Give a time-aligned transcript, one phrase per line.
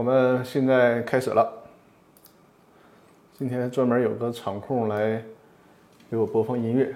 [0.00, 1.46] 我们现在开始了。
[3.38, 5.22] 今天专门有个场控来
[6.10, 6.90] 给我播放音乐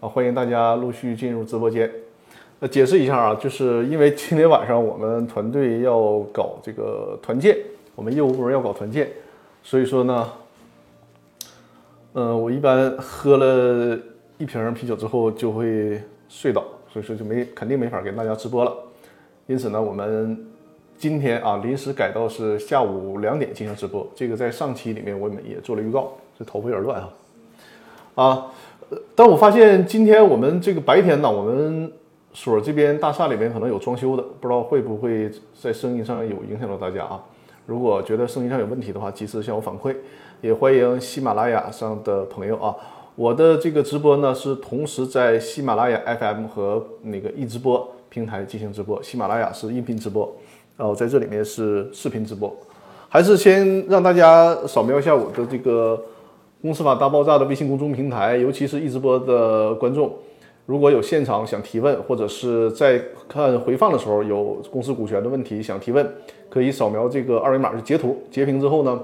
[0.00, 1.88] 啊，欢迎大家陆续进入直播间。
[2.58, 7.56] 呃，解释一下啊，就是因为今天晚上我们团队要搞这个团建，
[7.94, 9.08] 我们业务部门要搞团建，
[9.62, 10.32] 所以说呢，
[12.14, 13.96] 嗯，我一般喝了
[14.38, 18.76] 一瓶啤酒之后就会睡倒，所以说就没肯定没法给大家直播了。
[19.46, 20.49] 因此呢，我们。
[21.00, 24.06] 今天啊，临时改到是下午两点进行直播。
[24.14, 27.08] 这个在上期里面我们也做了预告，这头发有点乱啊。
[28.16, 28.46] 啊，
[29.14, 31.90] 但我发现今天我们这个白天呢，我们
[32.34, 37.18] 所这边大厦里面可能有装修的，不知道会不会在声音上有影响到大家啊？
[37.64, 39.96] 如果觉得声音上有问题的话，及时向我反馈。
[40.42, 42.76] 也欢迎喜马拉雅上的朋友啊，
[43.16, 50.30] 我的这个直播呢是同时在喜马拉雅 FM 和那个易直播平台进行直播，喜马拉雅是音频直播。
[50.80, 52.50] 然后在这里面是视频直播，
[53.06, 55.94] 还是先让大家扫描一下我的这个
[56.62, 60.10] 《公司法大爆炸》的微信公众平台，尤其是一直播的观众，
[60.64, 66.10] 如果有现场想提问，或者是在看回放的时候有公司股权的问题想提问，
[66.48, 68.98] 可以扫描这个二维码，是截图截屏之后呢，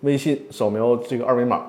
[0.00, 1.66] 微信扫描这个二维码，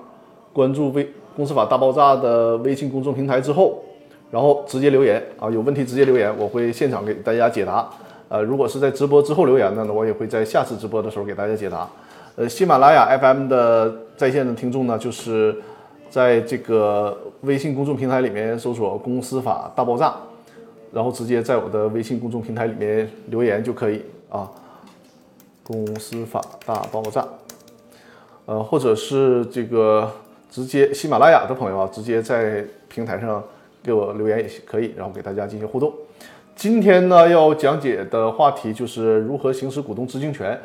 [0.51, 3.83] 关注微《公司法大爆炸》的微信公众平台之后，
[4.31, 7.87] 然后直接留言啊，有问题直接留言，我会现场给大家解答。
[8.35, 11.87] 呃，如果是在直播之后留言的，那我也会在下次直播的时候给大家解答。
[12.35, 15.55] 呃，喜马拉雅 FM 的在线的听众呢，就是
[16.09, 20.13] 在这个微信公众平台里面搜索“公司法大爆炸”，
[20.91, 24.51] 然后直接在我的微信公众平台里面留言就可以啊。
[25.63, 27.25] 公司法大爆炸，
[28.47, 30.11] 呃，或者是这个
[30.51, 33.41] 直接喜马拉雅的朋友啊，直接在平台上
[33.81, 35.93] 给我留言也可以，然后给大家进行互动。
[36.55, 40.59] 今天呢，要讲解的话题就是如何行使股东知情权。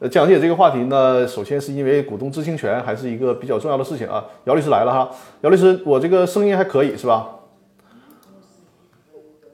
[0.00, 4.22] 呃，讲解这个话题呢，首先是因为股东知情权还是一个比较重要的事情啊。
[4.44, 5.10] 姚律师来了哈，
[5.42, 7.28] 姚律师，我这个声音还可以是吧？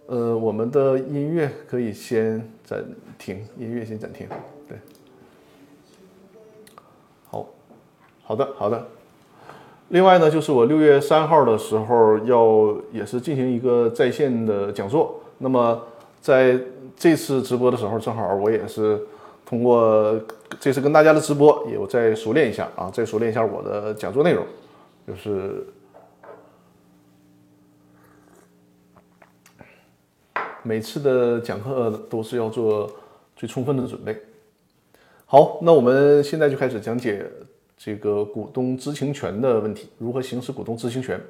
[0.07, 2.83] 呃，我们的音乐可以先暂
[3.19, 4.27] 停，音乐先暂停。
[4.67, 4.79] 对，
[7.31, 7.47] 好，
[8.25, 8.83] 好的，好的。
[9.91, 15.22] 另外呢，就是我六月三号的时候要也是进行一个在线的讲座。
[15.43, 15.83] 那么
[16.21, 16.57] 在
[16.97, 19.03] 这次直播的时候，正好我也是
[19.45, 20.17] 通过
[20.61, 24.47] 这次跟大家的直播，也我再熟练一下啊，再熟练一下我的讲座内容，
[25.05, 25.67] 就是
[30.63, 32.89] 每次的讲课都是要做
[33.35, 34.17] 最充分的准备。
[35.27, 37.29] 好，那我们现在就开始讲解
[37.77, 41.21] 这个股东知情权的问题，如何行使股东知情权。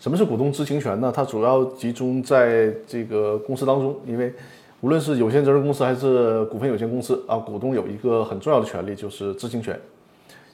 [0.00, 1.10] 什么是股东知情权呢？
[1.14, 4.34] 它主要集中在这个公司当中，因为
[4.82, 9.80] 无论是有限责任公司还是股份有限公司啊，股东有一个很重要的权利就是知情权。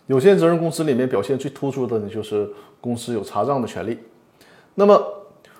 [0.06, 2.49] 有限责任公司里面表现最突出的呢，就是
[2.81, 3.99] 公司有查账的权利。
[4.77, 5.01] 那么，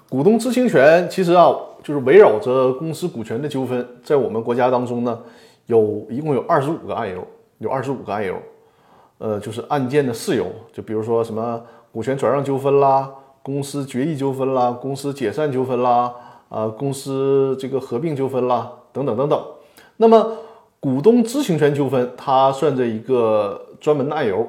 [0.09, 1.53] 股东知情权其实啊，
[1.83, 5.19] 就是围绕着公司股权的纠纷，在我们国家当中呢，
[5.67, 7.27] 有一共有二十五个案由，
[7.59, 8.37] 有二十五个案由，
[9.19, 11.61] 呃，就是案件的事由，就比如说什么
[11.93, 13.11] 股权转让纠纷啦。
[13.43, 16.15] 公司决议纠纷啦，公司解散纠纷啦，
[16.49, 19.43] 啊，公司这个合并纠纷啦，等等等等。
[19.97, 20.37] 那么，
[20.79, 24.47] 股东知情权纠纷，它算着一个专门的案由。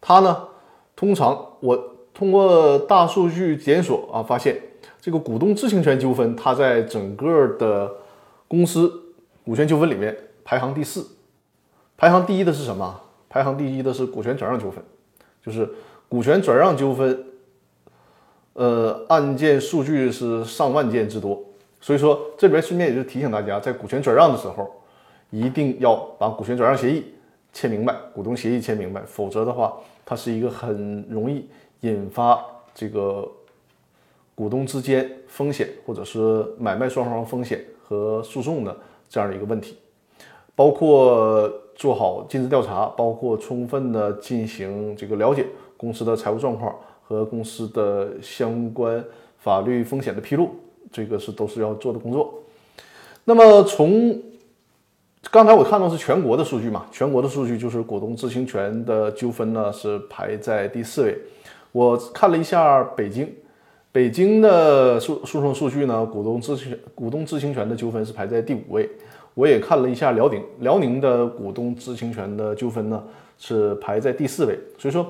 [0.00, 0.44] 它呢，
[0.94, 4.60] 通常我通过大数据检索啊，发现
[5.00, 7.92] 这个股东知情权纠纷，它在整个的
[8.46, 8.92] 公司
[9.44, 11.04] 股权纠纷里面排行第四。
[11.96, 13.00] 排行第一的是什么？
[13.28, 14.82] 排行第一的是股权转让纠纷，
[15.44, 15.68] 就是
[16.08, 17.24] 股权转让纠纷。
[18.58, 21.40] 呃，案件数据是上万件之多，
[21.80, 24.68] 所以说这里边顺便也就提醒大家，在股权转让的时候，
[25.30, 27.04] 一定要把股权转让协议
[27.52, 31.48] 签明白，股东协议签明白，否则的话，它是一个很容易
[31.82, 33.30] 引发这个
[34.34, 38.76] 股东之间风险，或者是买卖双方风险和诉讼的
[39.08, 39.78] 这样的一个问题，
[40.56, 45.46] 包括做好尽职调查，包括充分的进行这个了解
[45.76, 46.74] 公司的财务状况。
[47.08, 49.02] 和公司的相关
[49.38, 50.50] 法律风险的披露，
[50.92, 52.34] 这个是都是要做的工作。
[53.24, 54.20] 那么从
[55.30, 61.18] 刚才我看到是全国的数据嘛，全国的数据就是股东知情权的纠纷呢是排在第四位。
[61.72, 63.32] 我看了一下北京，
[63.90, 68.86] 北京的诉诉讼数据呢，股东知情股东知情权的纠纷是排在第五位。
[69.32, 73.02] 我也看了一下辽宁，辽宁的股东知情权的纠纷呢
[73.38, 74.58] 是排在第四位。
[74.78, 75.06] 所以说。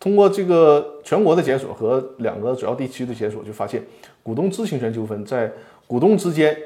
[0.00, 3.84] 通过这个全国的检索和两个主要地区的检索，就发现
[4.22, 5.52] 股东知情权纠纷在
[5.86, 6.56] 股东之间，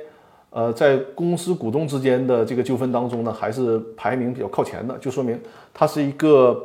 [0.51, 5.37] 呃，在公司股东之间的这个纠纷当中呢，还是排名比较靠前的，就说明
[5.73, 6.65] 它是一个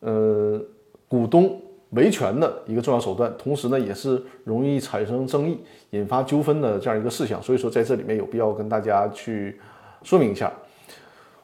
[0.00, 0.58] 呃
[1.06, 1.60] 股东
[1.90, 5.60] 维权的一个重要手段，同时呢，也是容易产生争议、
[5.90, 7.42] 引发纠纷的这样一个事项。
[7.42, 9.60] 所以说，在这里面有必要跟大家去
[10.02, 10.50] 说明一下。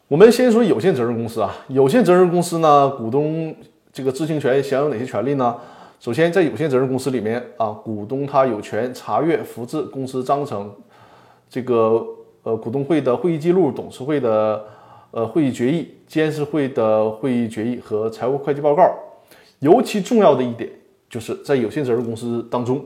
[0.08, 3.54] 我们先说有限责任公司啊，有限责任公司呢，股东
[3.92, 5.54] 这个知情权享有哪些权利呢？
[6.00, 10.74] 首先，在有限责任公司里面啊，股东他有权查阅、复制公司章程。
[11.50, 12.02] 这个
[12.42, 14.64] 呃，股东会的会议记录、董事会的
[15.10, 18.90] 呃会议决议、监事会的会议决议和财务会计报告。
[19.58, 20.68] 尤其重要的一点，
[21.10, 22.82] 就是在有限责任公司当中，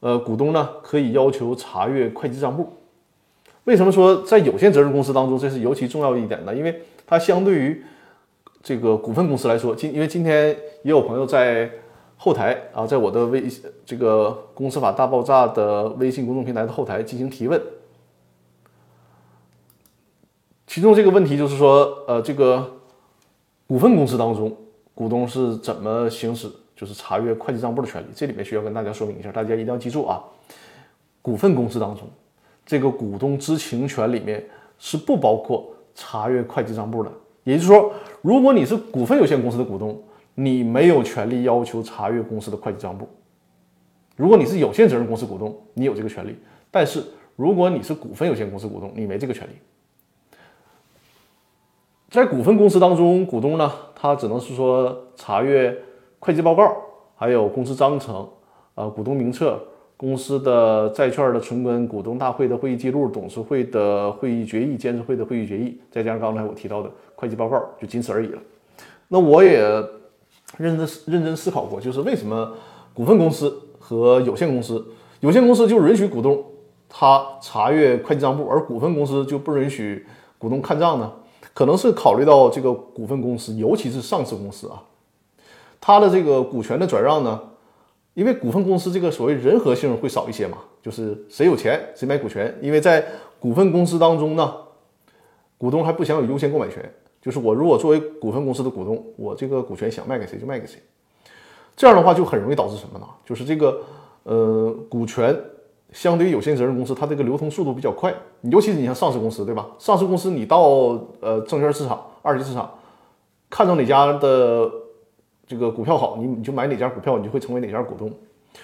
[0.00, 2.68] 呃，股东呢可以要求查阅会计账簿。
[3.62, 6.52] 为什么说在有限责任公司当中这是尤其重要一点呢？
[6.52, 7.82] 因为它相对于
[8.64, 10.48] 这个股份公司来说，今因为今天
[10.82, 11.70] 也有朋友在
[12.16, 13.44] 后台啊，在我的微
[13.84, 17.60] 这个公司法大爆炸的微信公众平台的后台进行提问。
[20.66, 22.78] 其中这个问题就是说，呃，这个
[23.66, 24.56] 股份公司当中，
[24.94, 28.06] 股东是怎么行使就是查阅会计账簿的权利？
[28.14, 30.24] 这里面需要跟大家说明一下，大家一定要记住啊，
[31.20, 32.08] 股份公司当中，
[32.64, 34.42] 这个股东知情权里面
[34.78, 37.12] 是不包括查阅会计账簿的。
[37.44, 37.92] 也就是说，
[38.24, 40.02] 如果你是股份有限公司的股东，
[40.34, 43.04] 你没有权利要求查阅公司的会计账簿；
[44.16, 46.34] 如果你是有限责任公司股东，你有这个权利。
[46.70, 47.04] 但是
[47.36, 49.52] 如果你是股份有限公司股东，你没这个权利。
[52.08, 55.76] 在股份公司当中，股东呢，他只能是说查阅
[56.18, 56.74] 会计报告，
[57.16, 58.26] 还有公司章程，
[58.74, 59.62] 啊，股东名册，
[59.96, 68.38] 公司的债券的存根，股东大会的会议记录，董事会的会议决议，监事会的会议决议，再加上刚才我提到的会计报告，就仅此而已了。
[69.08, 69.60] 那我也
[70.58, 72.52] 认真认真思考过，就是为什么
[72.92, 74.84] 股份公司和有限公司，
[75.20, 76.44] 有限公司就允许股东
[76.88, 80.04] 他查阅会计账簿，而股份公司就不允许
[80.38, 81.12] 股东看账呢？
[81.52, 84.82] 可能是考虑到这个股份公司，尤其是上市公司啊，
[85.80, 87.40] 它的这个股权的转让呢，
[88.14, 92.56] 因为股份公司这个所谓人和性会少一些嘛，就是谁有钱谁买股权。
[92.60, 93.04] 因为在
[93.38, 94.54] 股份公司当中呢，
[95.58, 96.82] 股东还不享有优先购买权，
[97.20, 100.80] 就是我如果作为股份公司的股东，我这个股权想卖给谁就卖给谁。
[101.76, 103.06] 这样的话就很容易导致什么呢？
[103.24, 103.80] 就是这个
[104.22, 105.38] 呃股权。
[105.92, 108.12] 相对于有限责任公司，它这个流通速度比较快。
[108.50, 109.64] 尤其是你像上市公司，对吧？
[109.78, 112.68] 上市公司你到呃证券市场、二级市场，
[113.48, 114.68] 看到哪家的
[115.46, 118.10] 这个股票好，你你就买哪家股票，你就会成为哪家股东。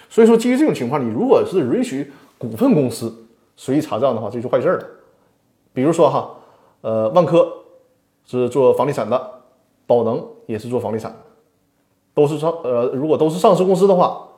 [0.08, 4.86] 所以说，基于这种情况，你如果是允许股份公司随意查账的话，这就坏事了。
[5.72, 6.30] 比如说哈，
[6.80, 7.52] 呃，万科
[8.24, 9.30] 是做房地产的，
[9.86, 11.14] 宝能也是做房地产，
[12.14, 14.28] 都是上呃，如果都是上市公司的话，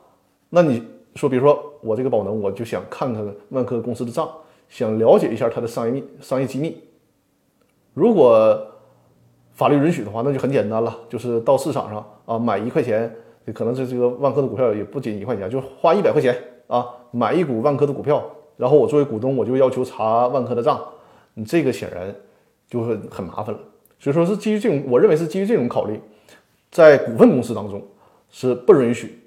[0.51, 0.83] 那你。
[1.15, 4.27] 说，比如说我这个宝能，我就想看看万科公司的账，
[4.71, 6.75] 想了解一下它的商业秘商业机密。
[7.93, 8.59] 如果
[9.55, 13.15] 法律允许的话，那就很简单了，就是到市场上啊买一块钱，
[13.55, 18.23] 可能是这个万科的股票也不仅一块钱，就花一百块钱啊买一股万科的股票，
[18.57, 20.81] 然后我作为股东，我就要求查万科的账，
[21.35, 22.15] 你这个显然
[22.69, 23.61] 就会很麻烦了。
[23.99, 26.01] 所以说是基于这种，我认为是基于这种考虑，
[26.71, 27.83] 在股份公司当中
[28.31, 29.19] 是不允许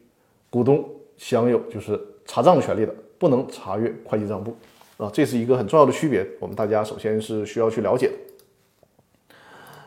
[0.49, 0.83] 股东。
[1.17, 4.53] 享有就是查账的权利的，不能查阅会计账簿
[4.97, 8.13] 啊，这是一个很重要的区别，我们大家首先是需要去了解的。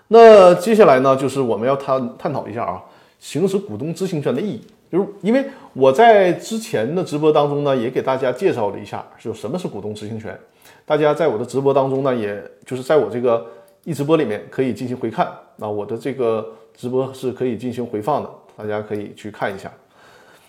[0.08, 2.82] 那接下来呢，就是我们要探探讨一下啊，
[3.18, 5.44] 行使股东知情权的意义，就是因为
[5.74, 10.38] 我在之前的直播当中呢，也给大家介绍了一下，就什么是股东知情权。
[10.86, 13.46] 大家在我的直播当中呢，也就是在我这个
[13.84, 15.26] 一直播里面可以进行回看
[15.58, 19.70] 啊，我的这个直播是可以进行回放的，大家可以去看一下。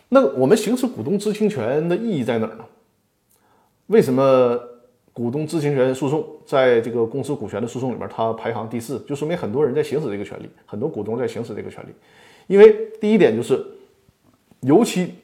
[0.07, 2.63] 那我们行使股东知情权的意义在哪儿呢？
[3.87, 4.57] 为什么
[5.19, 8.97] 股东知情权诉讼在这个公司股权的诉讼里面它排行第四？
[8.99, 11.89] 就说明很多人在行使这个权利，很多股东在行使这个权利。
[12.47, 13.61] 因为第一点就是，
[14.61, 15.15] 尤其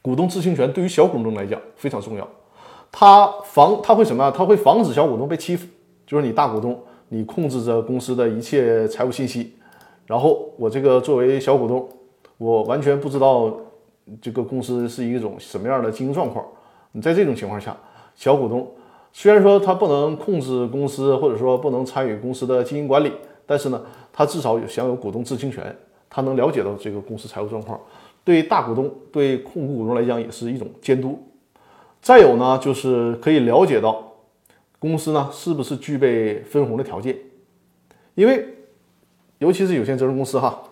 [0.00, 2.28] 股东知情权对于小股东来讲非常重要，
[2.92, 4.30] 它防它会什么？
[4.30, 5.66] 它会防止小股东被欺负。
[6.06, 9.54] 就是你大股东，你控制着公司的一切财务信息，
[10.06, 11.88] 然后我这个作为小股东，
[12.38, 13.52] 我完全不知道。
[14.22, 16.46] 这个公司是一种什么样的经营状况？
[16.92, 17.76] 你在这种情况下，
[18.14, 18.68] 小股东
[19.12, 23.12] 虽然说他不能控制公司，或者说不能参与公司的经营管理，
[23.44, 25.76] 但是呢，他至少有享有股东知情权，
[26.08, 27.78] 他能了解到这个公司财务状况。
[28.24, 31.18] 对大股东、对控股股东来讲，也是一种监督。
[32.00, 34.12] 再有呢，就是可以了解到
[34.78, 37.16] 公司呢是不是具备分红的条件，
[38.14, 38.46] 因为
[39.38, 40.62] 尤其是有限责任公司哈，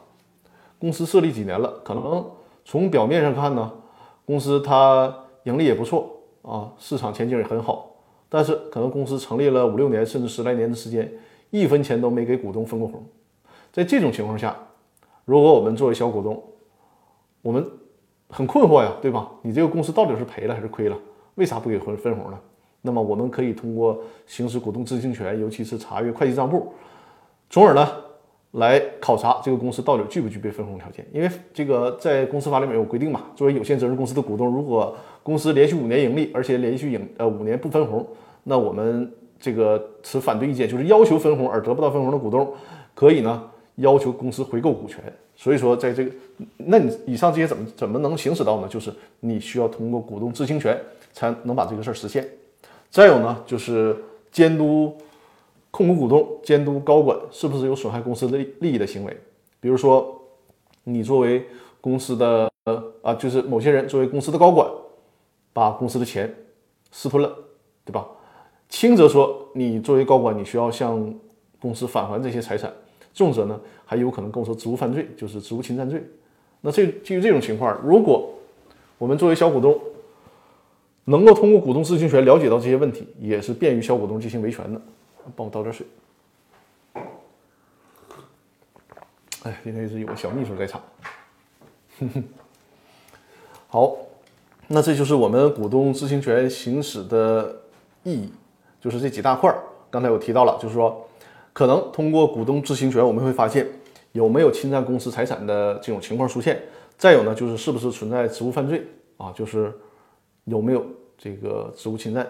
[0.78, 2.24] 公司设立几年了，可能。
[2.70, 3.72] 从表面上看呢，
[4.26, 5.10] 公司它
[5.44, 7.87] 盈利也不错啊，市场前景也很好，
[8.28, 11.10] 但是可能公司成立了五六年甚至十来年的时间，
[11.50, 13.04] 一分钱都没给股东分过红。
[13.72, 14.56] 在这种情况下，
[15.24, 16.42] 如果我们作为小股东，
[17.42, 17.66] 我们
[18.28, 19.30] 很困惑呀，对吧？
[19.42, 20.98] 你这个公司到底是赔了还是亏了？
[21.36, 22.38] 为啥不给分分红呢？
[22.82, 26.72] 那么我们可以通过行使股东知情权，尤其是查阅会计账簿，
[27.50, 27.88] 从而呢
[28.52, 31.06] 来考察这个公司到底具不具备分红条件。
[31.12, 38.06] 因为这个在公司法里面有规定嘛，作为有限责任公司的股东，如果公司连续五年盈利，而且连续盈呃五年不分红，
[38.44, 42.52] 那我们这个持反对意见，就是要求分红而得不到分红的股东，
[42.94, 45.02] 可以呢要求公司回购股权。
[45.36, 46.10] 所以说，在这个，
[46.56, 48.66] 那你以上这些怎么怎么能行使到呢？
[48.68, 50.76] 就是你需要通过股东知情权
[51.12, 52.28] 才能把这个事儿实现。
[52.90, 53.96] 再有呢，就是
[54.32, 54.96] 监督
[55.70, 59.16] 控股股东、监督高管是不是有损害公司利利益的行为。
[59.60, 60.20] 比如说，
[60.82, 61.46] 你作为
[61.80, 64.68] 公司的呃啊，就是某些人作为公司的高管，
[65.58, 66.32] 把公司的钱
[66.92, 67.36] 私吞了，
[67.84, 68.06] 对吧？
[68.68, 71.12] 轻则说你作为高管，你需要向
[71.58, 72.72] 公司返还这些财产。
[73.12, 76.00] 重则呢，还有可能构成职务犯罪，就是职务侵占罪。
[76.60, 78.32] 那这基于这种情况，如果
[78.98, 79.76] 我们作为小股东，
[81.06, 84.80] 能够通过股东知情权了解到这些问题，也是便于小股东进行维权的。
[85.34, 85.84] 帮我倒点水。
[89.42, 90.80] 哎，今天是有个小秘书在场。
[93.66, 93.96] 好，
[94.68, 97.56] 那这就是我们股东知情权行使的
[98.04, 98.32] 意义，
[98.80, 99.58] 就是这几大块儿。
[99.90, 101.04] 刚才我提到了，就是说。
[101.50, 103.66] 可能通过股东知情权，我们会发现
[104.12, 106.62] 有没有侵占公司财产的这种情况出现。
[106.96, 109.32] 再有呢，就是是不是存在职务犯罪啊？
[109.34, 109.76] 就是
[110.44, 112.24] 有没有这个职务侵占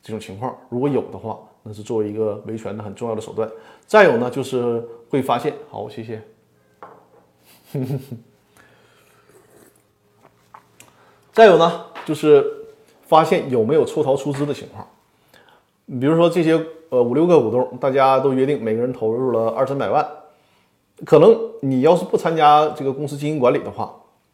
[0.00, 0.56] 这种情况？
[0.68, 3.50] 如果有的话，那是作为一个维权的很重要的手段。
[3.88, 4.80] 再有呢，就是
[5.10, 6.22] 会发现，好，谢谢。
[11.34, 12.46] 再有呢，就是
[13.02, 14.86] 发现有没有抽逃出资的情况。
[15.86, 20.08] 你比如说这些呃五六个股东，大家都约定每个人投入了二三百万，
[21.04, 23.92] 可能你要是不参加这个公司经营管理的话，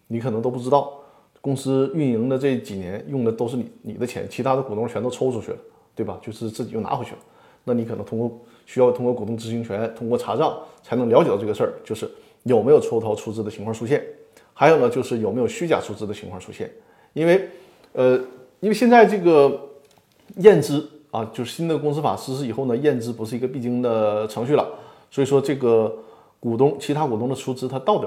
[0.08, 0.92] 你可能都不知道
[1.40, 5.58] 公司运营的这几年用的都是你你的钱，其他的股东全都抽出去了，
[5.94, 6.18] 对吧？
[6.20, 7.18] 就是自己又拿回去了。
[7.64, 8.30] 那你可能通过
[8.66, 12.06] 需要通过股东知情权，通过查账才能了解到这个事儿，就是
[12.42, 14.04] 有没有抽逃出资的情况出现，
[14.52, 16.70] 还有呢就是有没有虚假出资的情况出现。
[17.12, 17.48] 因为
[17.92, 18.16] 呃，
[18.60, 19.68] 因为现在这个
[20.36, 20.88] 验资。
[21.10, 24.64] 啊，就是新的公司法实施以后呢，验资不是一个必经的程序了，
[25.10, 25.92] 所以说这个
[26.38, 28.06] 股东其他股东的出资，它到底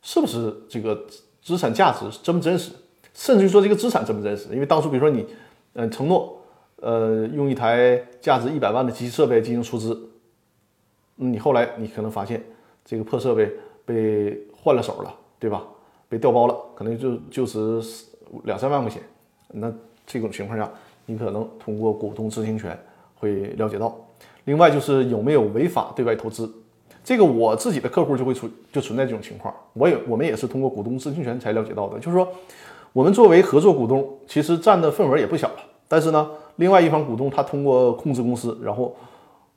[0.00, 0.98] 是不是这个
[1.42, 2.72] 资产价值真不真实，
[3.12, 4.48] 甚至于说这个资产真不真实？
[4.54, 5.26] 因为当初比如说你，
[5.74, 6.40] 嗯，承诺，
[6.76, 9.92] 呃，用一台价值一百万的机器设备进行出资，
[11.18, 12.42] 嗯你后来你可能发现
[12.82, 13.52] 这个破设备
[13.84, 15.62] 被换了手了，对吧？
[16.08, 17.82] 被调包了，可能就就值
[18.44, 19.02] 两三万块钱，
[19.48, 19.72] 那
[20.06, 20.70] 这种情况下。
[21.04, 22.78] 你可能通过股东知情权
[23.16, 23.92] 会了解到，
[24.44, 26.48] 另外就是有没有违法对外投资，
[27.02, 31.98] 这个我自己的客户就会出就存在这种情况，我也我们也是通过股东知情权才了解到的。
[31.98, 32.26] 就是说，
[32.92, 35.56] 我们作为合作股东，其实占的份额也不小了，
[35.88, 38.94] 但是呢，另外一方股东他通过控制公司，然后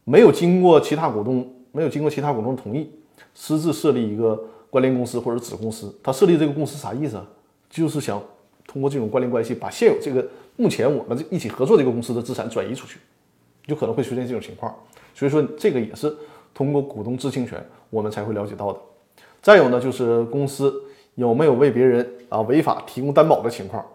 [0.03, 2.89] 没有经过其他股东没有经过其他股东同意，
[3.35, 7.21] 私自设立一个关联公司或者子公司，他设立这个公司啥意思？
[7.69, 8.19] 就是想
[8.67, 10.27] 通过这种关联关系把现有这个。
[10.57, 12.97] 目前我们一起合作这个公司的资产转移出去，
[13.67, 14.73] 就可能会出现这种情况，
[15.13, 16.15] 所以说这个也是
[16.53, 18.79] 通过股东知情权我们才会了解到的。
[19.41, 20.73] 再有呢，就是公司
[21.15, 23.85] 有没有为别人啊违法提供担保的情况，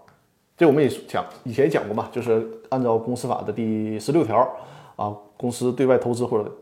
[0.54, 4.46] 这我们也讲以前也讲过嘛，就是按照公司法的第十六条
[4.96, 6.54] 啊，公司对外投资或者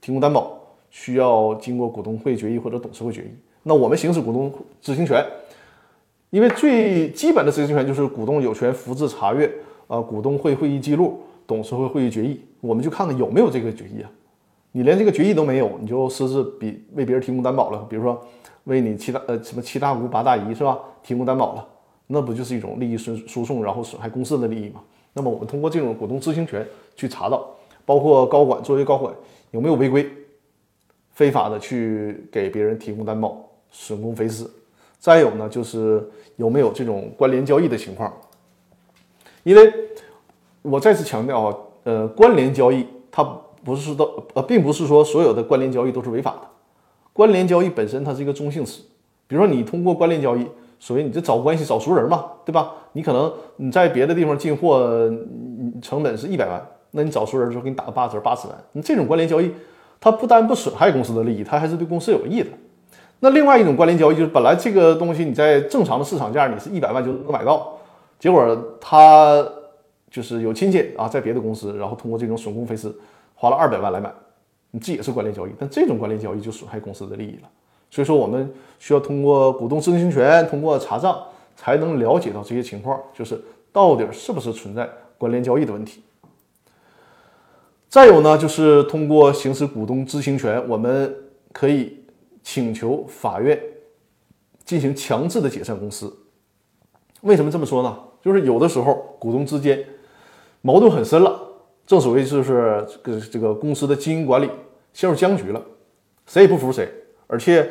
[0.00, 0.58] 提供担保
[0.88, 3.28] 需要经过股东会决议或者董事会决议，
[3.62, 5.22] 那我们行使股东知情权。
[6.34, 9.48] 因为最基本的执行权就是股东有权复制查阅
[9.86, 14.10] 啊股东会会议记录、董事会会议决议，我们就看看有没有这个决议啊。
[14.72, 18.20] 你连这个决议都没有，你就私自比为别人提供担保了，比如说
[18.64, 21.64] 为你七大呃什么七大姑八大姨是吧提供担保了，
[22.08, 24.82] 那不就是一种利益输输送，然后损害公司的利益吗？
[25.12, 27.48] 那么我们通过这种股东知情权去查到，
[27.84, 29.14] 包括高管作为高管
[29.52, 30.10] 有没有违规、
[31.12, 34.52] 非法的去给别人提供担保，损公肥私。
[35.04, 36.02] 再有呢，就是
[36.36, 38.10] 有没有这种关联交易的情况？
[39.42, 39.70] 因为
[40.62, 43.22] 我再次强调啊，呃，关联交易它
[43.62, 46.48] 不是说呃，并不是说所有的关联交易都是违法的。
[47.12, 48.80] 关联交易本身它是一个中性词，
[49.26, 50.46] 比如说你通过关联交易，
[50.80, 52.72] 所谓你这找关系找熟人嘛，对吧？
[52.94, 54.88] 你可能你在别的地方进货
[55.82, 59.52] 成本是一百万，那你找熟人的时候给你打个八折八十万，你这种关联交易，
[60.00, 62.48] 它不单不损害公司的利益，它还是对公司有益的。
[63.20, 67.78] 那另外一种关联交易就是，本来这个东西你在正常的市场价你是一百万就能买到，
[68.18, 69.46] 结果他
[70.10, 72.94] 就是有亲戚啊在别的公司，然后通过这种损公肥私
[73.34, 74.12] 花了二百万来买，
[74.70, 77.48] 你这也是关联交易，但这种关联交易就损害公司的利益了。
[77.90, 81.16] 所以说，我们需要通过股东知情权，通过查账，
[81.56, 83.40] 才能了解到这些情况，就是
[83.72, 86.02] 到底是不是存在关联交易的问题。
[87.88, 91.14] 再有呢，就是通过行使股东知情权，我们
[91.52, 92.03] 可以
[92.44, 93.60] 请求法院
[94.64, 96.16] 进行强制的解散公司。
[97.22, 97.98] 为什么这么说呢？
[98.22, 99.84] 就是有的时候股东之间
[100.60, 101.36] 矛盾很深了，
[101.84, 104.48] 正所谓就是这个这个公司的经营管理
[104.92, 105.60] 陷入僵局了，
[106.26, 106.88] 谁也不服谁，
[107.26, 107.68] 而且。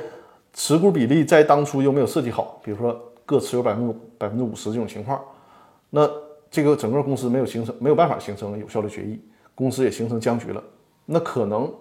[0.56, 5.20] 持股比例在当初又没有设计好，比如说各持有百分之百分之五十这种情况，
[5.90, 6.08] 那
[6.52, 9.20] 这个整个公司没有形成没有办法形成有效的决议，
[9.56, 10.64] 公司也形成僵局了，
[11.08, 11.74] 那可能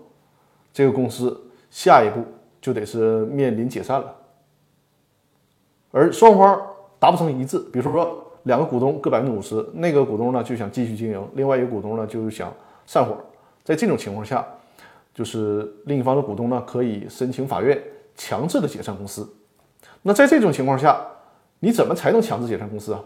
[0.73, 1.39] 这个公司
[1.71, 2.25] 下一步
[2.63, 4.17] 就得是面临解散了。
[5.91, 6.59] 而双方
[6.99, 12.51] 达不成一致，比如说两个股东各百分之五十，那个股东呢就想继续经营，另外一个股东呢就想
[12.87, 13.15] 散伙，
[13.63, 14.47] 在这种情况下，
[15.13, 17.79] 就是另一方的股东呢可以申请法院。
[18.15, 19.27] 强制的解散公司，
[20.03, 21.03] 那在这种情况下，
[21.61, 23.03] 你怎么才能强制解散公司啊？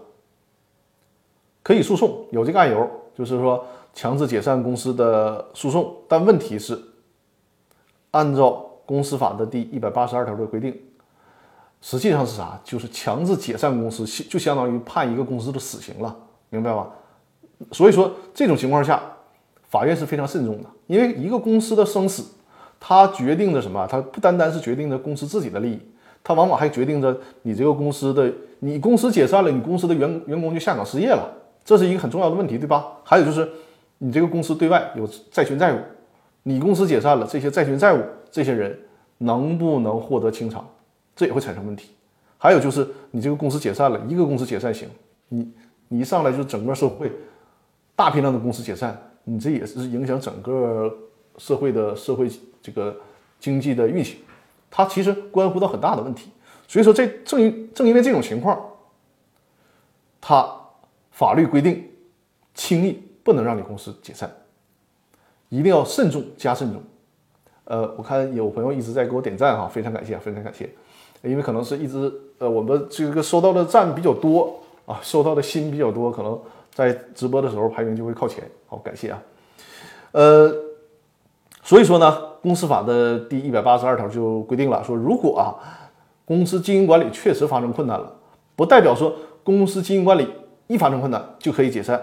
[1.62, 5.94] 可以诉讼，有这个案由，就是说强制解散公司的诉讼。
[6.08, 6.76] 但问题是，
[8.10, 10.74] 按照公司法的第一百八十二条的规定，
[11.82, 12.58] 实际上是啥？
[12.64, 16.16] 就是强制解散公司，就相当于判一个公司的死刑了，
[16.48, 16.88] 明白吧？
[17.72, 19.02] 所以说这种情况下，
[19.68, 22.24] 法院是非常慎重的，因为一个公司的生死。
[22.78, 23.86] 它决定着什么？
[23.90, 25.80] 它不单单是决定着公司自己的利益，
[26.22, 28.30] 它往往还决定着你这个公司的。
[28.58, 31.26] 你公司解散了，你公司的员员工就下岗失业了，
[31.64, 32.86] 这是一个很重要的问题，对吧？
[33.02, 33.50] 还有就是，
[33.98, 35.78] 你这个公司对外有债权债务，
[36.42, 38.78] 你公司解散了，这些债权债务，这些人
[39.18, 40.68] 能不能获得清偿，
[41.14, 41.90] 这也会产生问题。
[42.38, 44.88] 还有就是，你这个公司解散了，一个公司解散行，
[45.28, 45.52] 你
[45.88, 47.10] 你一上来就整个社会
[47.94, 50.94] 大批量的公司解散，你这也是影响整个
[51.38, 52.30] 社会的社会。
[52.62, 52.96] 这个
[53.38, 54.18] 经济的运行，
[54.68, 56.32] 它其实关乎到很大的问题，
[56.66, 58.60] 所以说这正因正因为这种情况，
[60.20, 60.52] 它
[61.12, 61.88] 法律规定
[62.54, 64.28] 轻易不能让你公司解散，
[65.48, 66.82] 一定要慎重加慎重。
[67.66, 70.68] 呃，我看有朋友一直在给我点赞哈，非常感谢，非常感谢，
[71.22, 76.40] 因为可能是一直呃我们这个收到的赞比较多啊，收到的心比较多，可能
[76.72, 79.22] 在直播的时候排名就会靠前，好感谢啊，
[80.12, 80.52] 呃，
[81.62, 82.22] 所以说呢。
[82.42, 85.58] 公司法的第一百八十二条就规定了，说如果啊
[86.24, 88.12] 公司经营管理确实发生困难了，
[88.54, 90.28] 不代表说公司经营管理
[90.68, 92.00] 一发生困难就可以解散。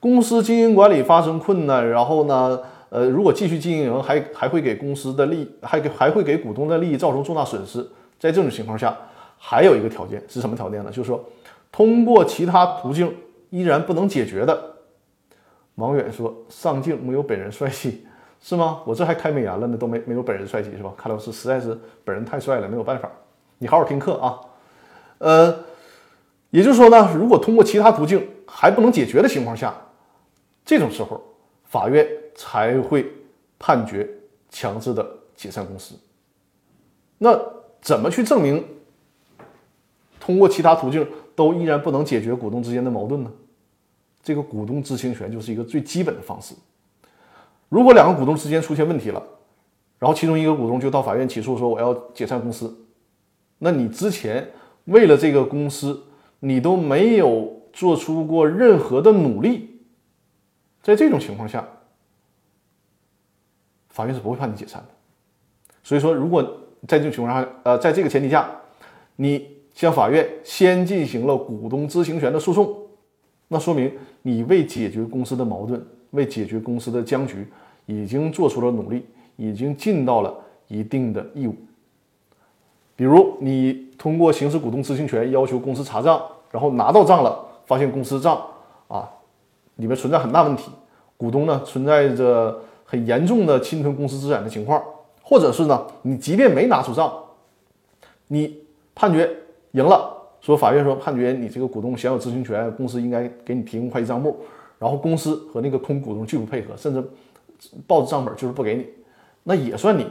[0.00, 2.58] 公司经营管理发生困难，然后呢，
[2.96, 7.86] 呃，如果继续经营，还还会给公司的利，还给还会给股东的利益造成重大损失。
[8.18, 8.96] 在这种情况下，
[9.36, 10.90] 还有一个条件是什么条件呢？
[10.90, 11.22] 就是说，
[11.70, 13.14] 通过其他途径
[13.50, 14.58] 依然不能解决的。
[15.74, 18.06] 王远说：“上镜没有本人帅气。”
[18.40, 18.80] 是吗？
[18.86, 20.90] 我这还开美颜了呢，都没没有本人帅气是吧？
[20.96, 23.10] 看来是实在是本人太帅了，没有办法。
[23.58, 24.40] 你好好听课啊。
[25.18, 25.54] 呃，
[26.48, 29.74] 也就是说呢，如果通过其他途径还不能解决的情况下，
[30.64, 31.22] 这种时候
[31.64, 33.10] 法院才会
[33.58, 34.08] 判决
[34.48, 35.96] 强制的解散公司。
[37.18, 37.36] 那
[37.80, 38.64] 怎么去证明
[40.20, 43.32] 通过其他途径都依然不能解决股东之间的矛盾呢？
[44.22, 46.54] 这个股东知情权就是一个最基本的方式。
[47.68, 49.22] 如果两个股东之间出现问题了，
[49.98, 52.86] 然后其中一个股东就到法院起诉说我要解散公司，
[53.58, 54.50] 那你之前
[54.84, 56.02] 为了这个公司，
[56.40, 59.80] 你都没有做出过任何的努力，
[60.82, 61.66] 在这种情况下，
[63.96, 64.88] 法院是不会判你解散的。
[65.82, 66.42] 所以说，如果
[66.86, 68.50] 在这种情况下，呃，在这个前提下，
[69.16, 72.76] 你向法院先进行了股东知情权的诉讼，
[73.48, 75.82] 那说明你为解决公司的矛盾。
[76.12, 77.46] 为解决公司的僵局，
[77.84, 79.04] 已经做出了努力，
[79.36, 80.32] 已经尽到了
[80.68, 81.54] 一定的义务。
[82.94, 88.40] 比如，你通过行使股东知情权，要求公司查账，然后拿到账了，发现公司账
[88.88, 89.10] 啊
[89.74, 90.70] 里面存在很大问题，
[91.16, 94.82] 股东呢存在着很严重的侵吞公司资产的情况，
[95.22, 97.12] 或者是呢，你即便没拿出账，
[98.28, 98.62] 你
[98.94, 99.28] 判决
[99.72, 104.38] 赢了，说法院说判决你这个股东享有知情权，公司应该给你提供会计账目。
[104.78, 107.02] 然后公司和那个空股东拒不配合，甚至
[107.86, 108.86] 报的账本就是不给你，
[109.42, 110.06] 那也算你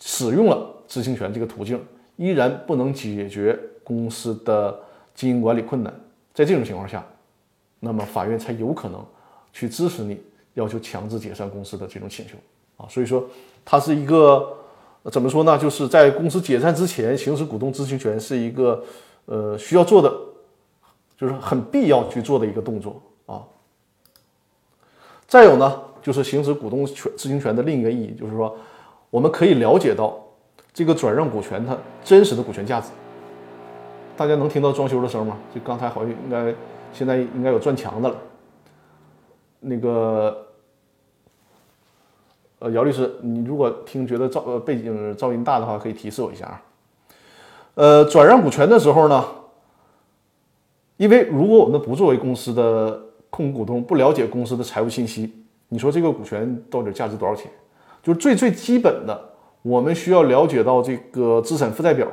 [0.00, 1.78] 使用了知情权这个途径，
[2.16, 4.74] 依然不能解决公司的
[5.14, 5.92] 经营管理困难。
[6.32, 7.04] 在这种情况下，
[7.78, 9.04] 那么法院才有可能
[9.52, 10.18] 去支持你
[10.54, 12.34] 要求强制解散公司的这种请求
[12.76, 12.88] 啊。
[12.88, 13.24] 所以说，
[13.64, 14.56] 它是一个
[15.10, 15.58] 怎么说呢？
[15.58, 18.82] 就是在公司解散之前行使股东知情权是一个
[19.26, 20.12] 呃需要做的，
[21.16, 23.00] 就是很必要去做的一个动作。
[23.26, 23.42] 啊。
[25.26, 28.54] 再有呢，就是行使股东权知情权的另一个意义，就是说
[29.10, 30.22] 我们可以了解到
[30.74, 32.88] 这个转让股权它真实的股权价值。
[34.14, 35.38] 大家能听到装修的声吗？
[35.54, 36.54] 就刚才好像应该
[36.92, 38.16] 现在应该有钻墙的了。
[39.62, 40.46] 那个
[42.58, 46.62] 呃，姚律师，你如果听觉得噪呃背景噪音大的话，可以提示我一下啊。
[47.74, 49.24] 呃，转让股权的时候呢，
[50.96, 55.32] 因为如果我们不作为公司的控股股东，不了解公司的财务信息，
[55.68, 57.50] 你说这个股权到底价值多少钱？
[58.02, 59.30] 就是最最基本的，
[59.62, 62.06] 我们需要了解到这个资产负债表，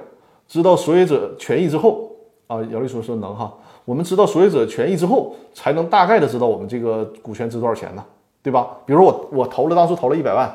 [0.47, 2.11] 知道所有者权益之后
[2.47, 3.53] 啊，姚律师说能哈，
[3.89, 8.05] 我们知道所有者权益之后，才能大概的知道我们这个股权值多少钱呢？
[8.43, 8.77] 对吧？
[8.85, 10.47] 比如我我投了当初投了一百万。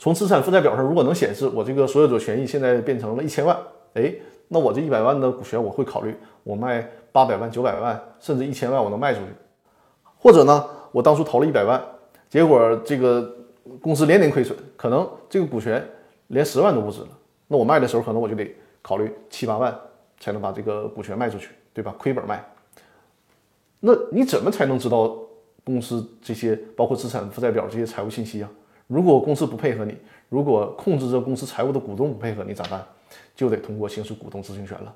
[0.00, 3.56] 从资产负债表上，如果能显示我这个所有者权益现在变成了一千万，
[3.94, 4.12] 哎，
[4.48, 9.26] 那我这一百万的股权我会考虑我卖八百万、九百万，甚至一千万我能卖出去。
[10.18, 11.80] 或者呢，我当初投了一百万，
[12.28, 13.32] 结果这个
[13.80, 15.88] 公司连年亏损，可能这个股权
[16.26, 17.08] 连十万都不值了。
[17.46, 19.72] 那我卖的时候，可能我就得考虑七八万
[20.20, 21.94] 才能把这个股权卖出去，对吧？
[21.98, 22.44] 亏本卖。
[23.80, 25.16] 那你怎么才能知道
[25.64, 28.50] 公司这些包括资产负债表这些财务信息啊？
[28.86, 29.96] 如果公司不配合你，
[30.28, 32.84] 如果控制着公司财务的股东不配合你咋办？
[33.34, 34.94] 就得通过行使股东知情权了。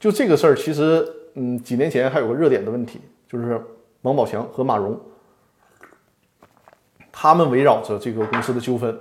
[0.00, 3.60] 就这个事儿，其实，嗯，几年前还有个热点的问题，就是
[4.02, 4.98] 王宝强和马蓉，
[7.12, 8.98] 他们围绕着这个公司的纠纷。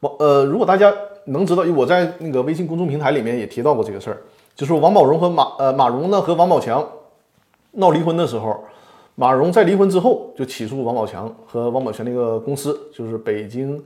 [0.00, 0.92] 王呃，如果大家
[1.26, 4.22] 能知道，我在那个微信公众平台里面也提到过这个事儿，
[4.54, 6.86] 就是王宝荣和马呃马蓉呢和王宝强
[7.72, 8.64] 闹离婚的时候。
[9.14, 13.78] 马蓉在离婚之后就起诉王宝强和王宝强那个公司，就是北京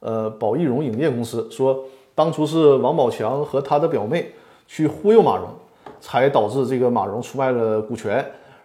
[0.00, 1.82] 呃宝益荣影业公司，说
[2.14, 4.30] 当初是王宝强和他的表妹
[4.66, 5.48] 去忽悠马蓉，
[6.00, 8.22] 才导致这个马蓉出卖了股权。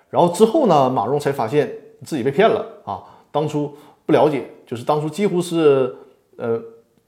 [0.09, 1.71] 然后之后呢，马蓉才发现
[2.03, 3.01] 自己被骗了啊！
[3.31, 3.73] 当初
[4.05, 5.95] 不了解，就是当初几乎是
[6.35, 6.61] 呃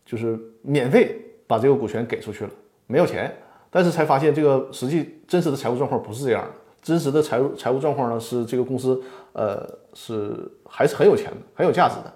[0.06, 2.50] 就是免费把这个股权给出去了，
[2.88, 3.30] 没有钱，
[3.72, 6.52] 但是才发现这个实际真实的财务状况不是这样的。
[6.82, 9.02] 真实的财务财务状况呢，是这个公司，
[9.34, 10.36] 呃，是
[10.68, 12.14] 还是很有钱的，很有价值的。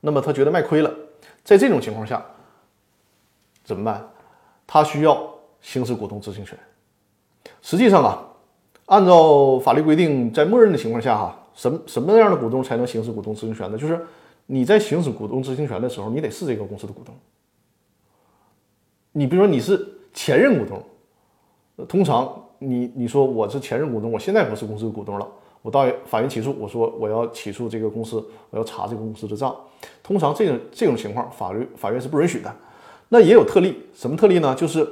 [0.00, 0.90] 那么他觉得卖亏了，
[1.44, 2.24] 在这种情况下
[3.62, 4.08] 怎么办？
[4.66, 6.58] 他需要行使股东知情权。
[7.60, 8.24] 实际上啊，
[8.86, 13.76] 按照法律规定，在默认的情况下哈，什什么样的股东才能行使股东知情权呢？
[13.76, 14.00] 就是
[14.46, 17.14] 你在行使股东知情权的时候，你得是这个公司的股东。
[19.12, 20.82] 你比如说你是前任股东，
[21.88, 22.42] 通常。
[22.58, 25.28] 你你说我是前任股东，我现在不是公司股东了，
[25.60, 28.16] 我到法院起诉，我说我要起诉这个公司，
[28.48, 29.54] 我要查这个公司的账。
[30.02, 32.50] 通常这种这种情况，法律法院是不允许的。
[33.10, 34.54] 那也有特例，什么特例呢？
[34.54, 34.88] 就是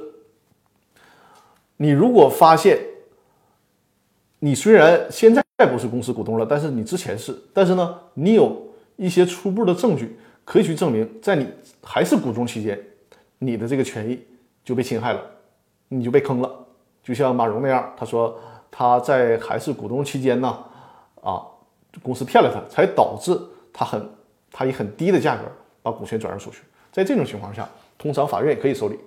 [1.77, 2.79] 你如果发现
[4.37, 8.61] 你虽然现在不是公司股东了，但是你之前是，但是呢，你有
[8.95, 11.47] 一些初步的证据可以去证明，在你
[11.81, 12.79] 还是股东期间，
[13.39, 14.23] 你的这个权益
[14.63, 15.21] 就被侵害了，
[15.87, 16.64] 你就被坑了。
[17.05, 18.35] 就像马蓉那样，他说
[18.71, 20.57] 他在还是股东期间呢，
[21.21, 21.39] 啊，
[22.01, 23.39] 公司骗了他，才导致
[23.71, 24.09] 他很
[24.51, 25.43] 他以很低的价格
[25.83, 26.63] 把股权转让出去。
[26.91, 28.97] 在这种情况下，通常法院也可以受理。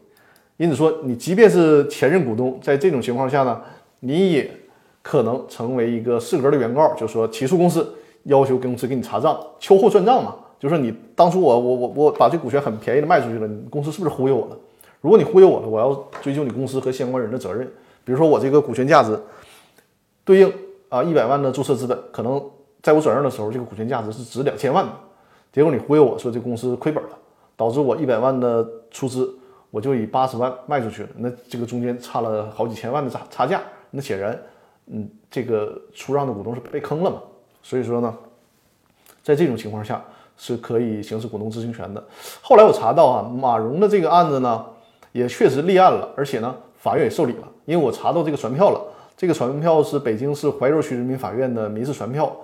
[0.59, 3.61] 因此说，你即便是前任股东，在这种情况下呢，
[3.99, 4.49] 你也
[5.03, 7.93] 可能成为一个适格的原告，就是说起诉公司，
[8.25, 10.37] 要求公司给你查账，秋后算账嘛。
[10.61, 14.57] 就是你当初我我我我把这股权很便宜的卖出去了，你公司是不是忽悠我了？
[15.01, 17.69] 如果你忽悠我了，我要追究你公司和相关人的责任。
[18.09, 19.21] 比如说我这个股权价值
[20.25, 20.51] 对应
[20.89, 22.43] 啊一百万的注册资本，可能
[22.83, 24.93] 在我转让的时候，这个股权价值是值两千万的，
[25.53, 27.11] 结果你忽悠我说这公司亏本了，
[27.55, 29.31] 导致我一百万的出资
[29.71, 34.43] 我就以八十万卖出去了，那这个中间差了好几千万的差差价，那显然，
[34.87, 37.21] 嗯，这个出让的股东是被坑了嘛？
[37.63, 38.17] 所以说呢，
[39.23, 40.03] 在这种情况下
[40.39, 42.03] 是可以行使股东知情权的。
[42.41, 44.65] 后来我查到啊，马蓉的这个案子呢，
[45.13, 46.57] 也确实立案了，而且呢。
[46.81, 48.81] 法院也受理了，因为我查到这个传票了。
[49.15, 52.35] 这个传票是北京市怀柔区人民法院的民事传票，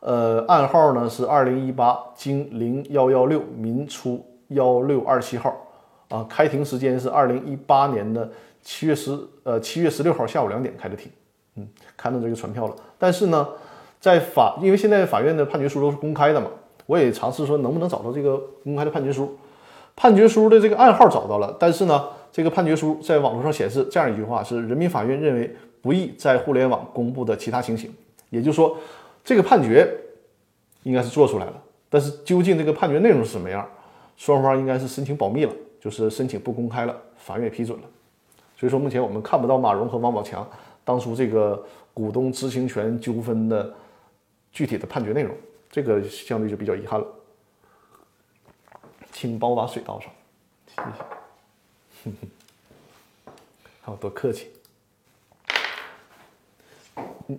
[0.00, 5.54] 呃，案号呢是二零一八经零幺幺六民初幺六二七号，
[6.08, 8.28] 啊，开庭时间是二零一八年的
[8.62, 11.08] 七月十呃七月十六号下午两点开的庭。
[11.54, 12.74] 嗯，看到这个传票了。
[12.98, 13.46] 但是呢，
[14.00, 16.48] 在法，因为现在法院的判决书都是公开的嘛，
[16.86, 19.36] 我也尝试说能不能找到这个公开的判决书。
[19.94, 22.02] 判决书的这个案号找到了，但是呢。
[22.34, 27.94] 这个判决书在网络上显示这样一句话：是人民法院认为不宜在互联网公布的其他情形。
[28.28, 28.76] 也就是说，
[29.22, 29.88] 这个判决
[30.82, 33.64] 应该是做出来了，但是究竟这个判决内容是什么样，
[34.16, 37.84] 双方应该是申请保密了，就是申请不公开了，法院也批准了。
[38.56, 40.44] 所以说，目前我们看不到马蓉和王宝强
[40.82, 43.72] 当初这个股东知情权纠纷的
[44.50, 45.32] 具体的判决内容，
[45.70, 47.06] 这个相对就比较遗憾了。
[49.12, 50.10] 请帮我把水倒上，
[50.66, 51.23] 谢谢。
[53.82, 54.48] 好，多客气。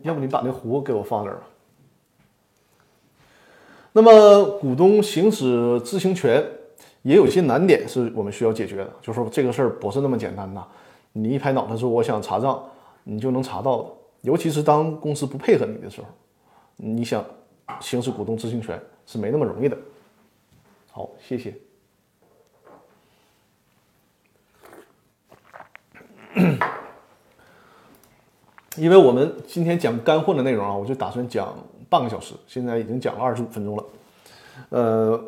[0.02, 1.44] 要不你把那壶给我放那儿吧。
[3.94, 6.44] 那么，股东行使知情权
[7.02, 10.62] 也有些难点是我们需要解决的，就是说这个事儿不是那么简单的。
[11.14, 12.62] 你一拍脑袋说我想查账，
[13.04, 13.92] 你就能查到的。
[14.22, 16.08] 尤其是当公司不配合你的时候，
[16.76, 17.24] 你想
[17.80, 19.78] 行使股东知情权是没那么容易的。
[20.92, 21.54] 好，谢谢。
[28.78, 31.58] 因为我们今天讲干货的内容啊，我就打算讲
[31.90, 33.86] 半个小时，现在已经讲了二十五分钟了。
[34.70, 35.24] 呃，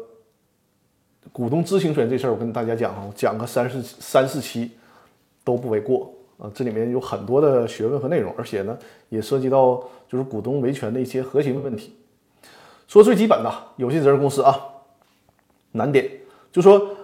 [1.32, 4.72] 股东知情权这事儿，我跟大家讲啊，讲个三四三四期
[5.44, 6.52] 都不为过啊。
[6.54, 8.78] 这里面有很多的学问和内容，而且呢，
[9.10, 11.96] 也涉及到就是股东维权的一些核心的问题。
[12.88, 14.60] 说最基本的，有限责任公司啊，
[15.72, 16.10] 难点
[16.52, 16.97] 就说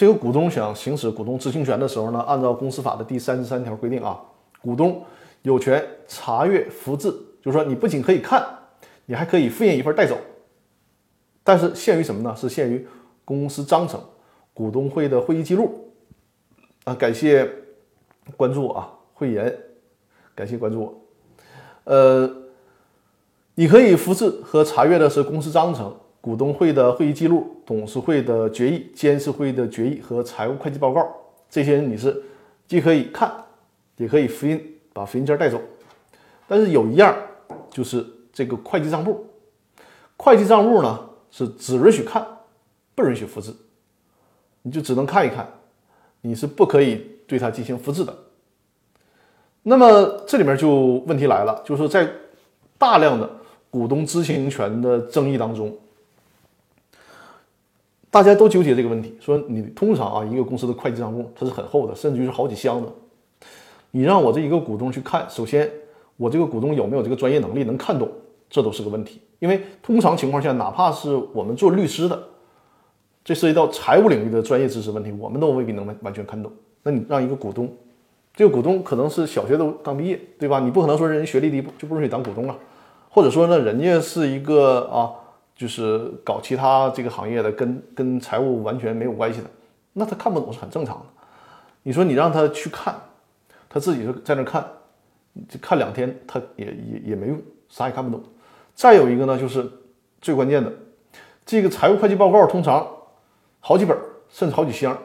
[0.00, 4.18] 这个股东想行使股东知情权的时候呢，按照公司法的第三十三条规定啊，
[4.62, 5.04] 股东。
[5.42, 7.10] 有权查阅复制，
[7.42, 8.42] 就是说你不仅可以看，
[9.04, 10.16] 你还可以复印一份带走。
[11.44, 12.34] 但是限于什么呢？
[12.34, 12.88] 是限于
[13.26, 14.00] 公司章程、
[14.54, 15.92] 股东会的会议记录。
[16.84, 17.46] 啊，感谢
[18.38, 19.54] 关注我啊，会员，
[20.34, 20.94] 感谢关注我。
[21.84, 22.30] 呃，
[23.54, 31.06] 你可以复制和查阅的是公司章程、股东会的会议记录、董事会的决议、监事会的决议和财务会计报告。
[31.48, 32.22] 这些你是
[32.66, 33.32] 既可以看，
[33.96, 34.76] 也可以复印。
[34.92, 35.58] 把复印件带走，
[36.48, 37.16] 但是有一样
[37.70, 39.24] 就是这个会计账簿，
[40.16, 42.26] 会计账簿呢是只允许看，
[42.96, 43.54] 不允许复制，
[44.62, 45.48] 你就只能看一看，
[46.22, 48.12] 你是不可以对它进行复制的。
[49.62, 52.10] 那么这里面就问题来了，就是在
[52.76, 53.30] 大量的
[53.70, 55.72] 股东知情权的争议当中，
[58.10, 62.88] 大家都纠结这个问题，说你通常啊一个公司的会计账目它是很厚的，甚至于是好几箱的。
[63.92, 65.70] 你让我这一个股东去看，首先
[66.16, 68.08] 我这个股东有没有这个专业能力能看懂，
[68.48, 69.20] 这都是个问题。
[69.38, 72.20] 因为通常情况下，哪怕是我们做律师的，
[73.24, 76.52] 这涉及到财务领域的专业知识问题，我们都未必能完完全看懂。
[76.82, 77.72] 那你让一个股东，
[78.34, 80.60] 这个股东可能是小学都刚毕业，对吧？
[80.60, 82.56] 你不可能说人学历低就不允许当股东了，
[83.08, 85.10] 或者说呢，人家是一个啊，
[85.60, 89.50] 就是搞其他这个行业的，跟跟财务完全没有关系的，
[89.92, 91.04] 那他看不懂是很正常的。
[91.82, 92.98] 你说你让他去看。
[93.68, 94.66] 他自己就在那看，
[95.48, 98.24] 就看两天，他也也也没用，啥也看不懂。
[98.74, 99.70] 再有一个呢，就是
[100.20, 100.72] 最关键的，
[101.44, 102.84] 这个财务会计报告通常
[103.60, 103.96] 好几本，
[104.30, 104.98] 甚至好几箱。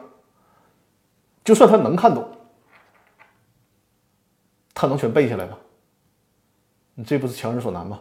[1.44, 2.26] 就算他能看懂，
[4.74, 5.56] 他能全背下来吗？
[6.94, 8.00] 你这不是强人所难吗？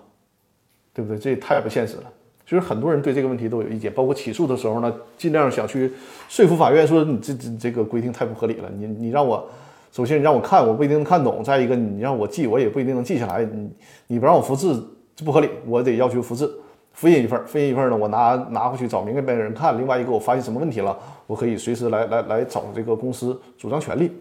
[0.93, 1.19] 对不对？
[1.19, 2.11] 这也太不现实了。
[2.45, 5.91] 就是很多人对这个问题都有意见，包括起诉的时候呢，尽量想去
[6.29, 9.45] 说服法院，说你这这这个规定太不合理了，你你让我。
[9.91, 13.45] 首先，你让我看，我不一定能看懂；再一个，你让我记，我也不一定能记下来。
[13.45, 13.71] 你
[14.07, 14.77] 你不让我复制，
[15.15, 16.51] 这不合理，我得要求复制，
[16.91, 19.77] 复印一份，复印一份呢，我拿拿回去找明白人看。
[19.77, 24.11] 另外一个，我发现什么问题了，我可以随时来来来找这个公司主张权利。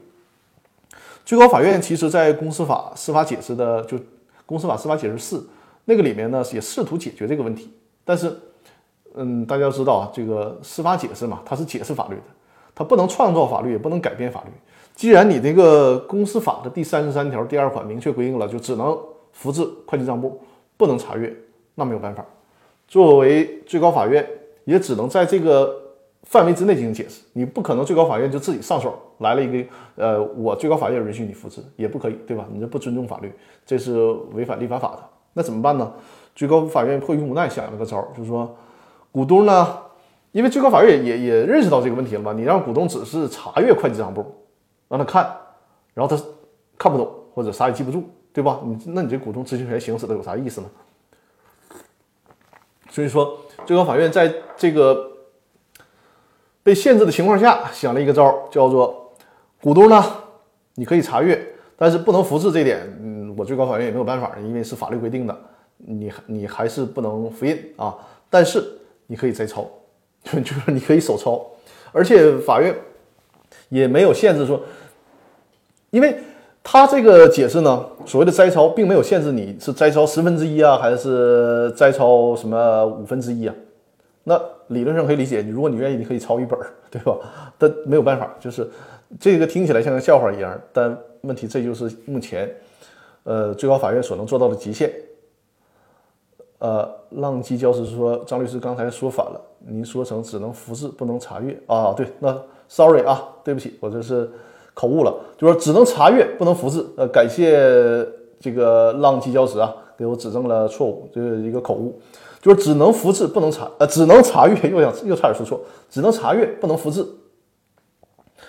[1.24, 3.98] 最高法院其实在公司法司法解释的就
[4.46, 5.44] 公司法司法解释四
[5.86, 7.68] 那个里面呢，也试图解决这个问题。
[8.04, 8.36] 但是，
[9.14, 12.22] 嗯，大家知道啊，这个司法解释嘛，它是解释法律的，
[12.74, 14.50] 它不能创造法律，也不能改变法律。
[14.94, 18.96] 既然你这个公司法的第三十三条第二款明确规定了，就只能
[19.32, 20.40] 复制会计账簿，
[20.76, 21.34] 不能查阅，
[21.74, 22.24] 那没有办法。
[22.86, 24.24] 作为最高法院，
[24.64, 25.74] 也只能在这个
[26.24, 27.22] 范围之内进行解释。
[27.32, 32.46] 你不可能最高法院就自己上手来了一个，呃，我最高法院允许你复制，也不可以，对吧？
[32.52, 33.32] 你这不尊重法律，
[33.66, 33.98] 这是
[34.32, 34.98] 违反立法法的。
[35.32, 35.92] 那怎么办呢？
[36.34, 38.56] 最高法院迫于无奈想了个招儿，就是说，
[39.12, 39.78] 股东呢，
[40.32, 44.40] 因为最高法院也也也认识到这个问题了嘛，你让股东只是查阅会计账簿。
[44.86, 45.24] 让他看，
[45.94, 46.22] 然后他
[46.78, 48.60] 看不懂或者啥也记不住，对吧？
[48.62, 50.68] 你那你这股东知情权行使的有啥意思呢？
[52.90, 55.10] 所以说，最高法院在这个
[56.62, 59.14] 被限制的情况下，想了一个招儿叫做
[59.62, 60.04] 股东呢，
[60.74, 65.36] 你可以查阅，但是不能复制这点，嗯，我最高法院也没有办法，因为是法律规定的，
[65.78, 67.94] 你你还是不能复印啊。
[68.30, 68.64] 但是
[69.06, 69.68] 你可以摘抄，
[70.24, 71.44] 就 就是你可以手抄，
[71.92, 72.74] 而且法院。
[73.70, 74.60] 也没有限制说，
[75.90, 76.16] 因为
[76.62, 83.54] 他这个解释呢，所谓的摘抄并没有限制你是摘抄十分之一啊，还是摘抄什么五分之一啊？
[84.24, 86.56] 那理论上可以理解，如果你愿意，你可以抄一本，
[86.90, 87.16] 对吧？
[87.58, 88.68] 但没有办法，就是
[89.18, 92.48] 这个听起来像个笑话一样，但问题这就是目前
[93.24, 94.92] 呃，最高法院所能做到的极限。
[96.64, 101.92] 呃，浪迹教师说，张律师刚才说反了，您说成只能复制不能查阅啊？
[101.94, 102.34] 对，那
[102.70, 104.30] sorry 啊，对不起，我这是
[104.72, 106.82] 口误了，就说只能查阅不能复制。
[106.96, 107.54] 呃，感谢
[108.40, 112.00] 这个浪迹教师啊，给我指正了错误，这是一个口误，
[112.40, 117.06] 就是只能复制不能查，呃，只能查阅，又想又差点说错，只能查阅不能复制，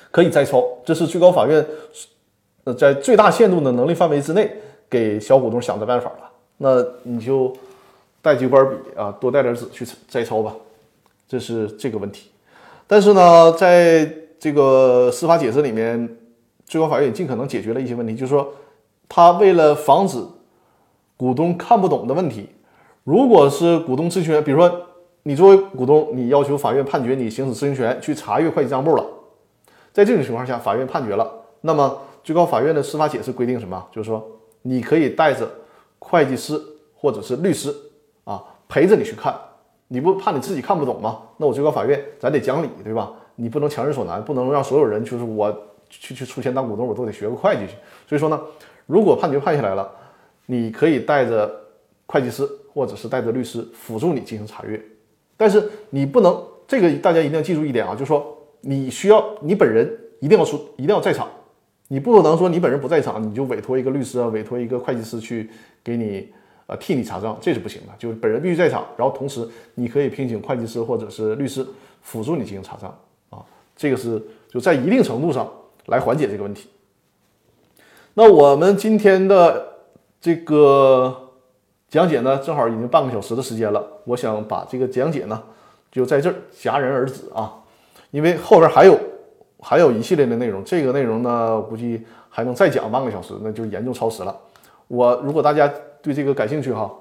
[0.10, 1.66] 可以摘抄，这是最高法院
[2.64, 4.56] 呃在最大限度的能力范围之内
[4.90, 7.52] 给小股东想的办法了，那你就。
[8.26, 10.56] 带几管笔啊，多带点纸去摘抄吧，
[11.28, 12.32] 这是这个问题。
[12.88, 16.18] 但是呢，在这个司法解释里面，
[16.66, 18.52] 最高法院也尽可能解决了一些问题，就是说，
[19.08, 20.18] 他为了防止
[21.16, 22.50] 股东看不懂的问题，
[23.04, 24.88] 如果是股东知情权，比如说
[25.22, 29.06] 你作为股东，你要求法院判决你行使知情权去查阅会计账簿了，
[29.94, 33.86] 在这种情况下，法院判决了，那么最高法院的司法解释规定什么？
[33.92, 34.26] 就是说，
[34.64, 35.48] 你可以带着
[36.00, 36.60] 会计师
[36.96, 37.72] 或者是律师。
[38.68, 39.36] 陪着你去看，
[39.88, 41.22] 你不怕你自己看不懂吗？
[41.38, 43.12] 那我最高法院咱得讲理，对吧？
[43.36, 45.52] 你不能强人所难，不能让所有人就是我
[45.90, 47.74] 去去出钱当股东，我都得学个会计去。
[48.08, 48.42] 所以说呢，
[48.86, 49.92] 如果判决判下来了，
[50.46, 51.54] 你可以带着
[52.06, 54.82] 会计师或者是带着律师辅助你进行查阅，
[55.36, 61.28] 但是你不能这个大家一定要记住一点啊，就是说你需要你本人一定要出，一定要在场，
[61.90, 65.50] 你不能说你本人不在场，你就委托一个律师啊，委托一个会计师去
[65.84, 66.32] 给你。
[66.68, 71.64] 啊，替你查账这是不行的，就是本人必须在场，然后同时你可以聘请会计师或者是律师
[72.02, 72.98] 辅助你进行查账
[73.30, 73.38] 啊，
[73.76, 75.48] 这个是就在一定程度上
[75.86, 76.68] 来缓解这个问题。
[78.16, 79.64] 那我们今天的
[80.20, 81.16] 这个
[81.88, 85.44] 讲解呢，正好已经半个小时的时间了，我想把这个讲解呢
[85.92, 87.54] 就在这儿戛然而止啊，
[88.10, 89.00] 因为后边还有
[89.60, 94.36] 还有一系列的内容，这个内容呢估计还能再讲半个小时，那就严重超时了。
[94.88, 95.72] 我如果大家。
[96.06, 96.94] 对这个感兴趣哈，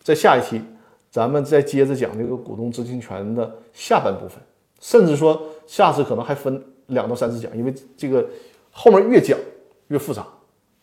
[0.00, 0.62] 在下一期
[1.10, 4.38] 咱们再接着讲这个股东知情权的下半部分，
[4.80, 8.24] 甚至说下次可能还分两到三次讲，因为这个
[8.70, 9.38] 后面越讲
[9.88, 10.26] 越复杂，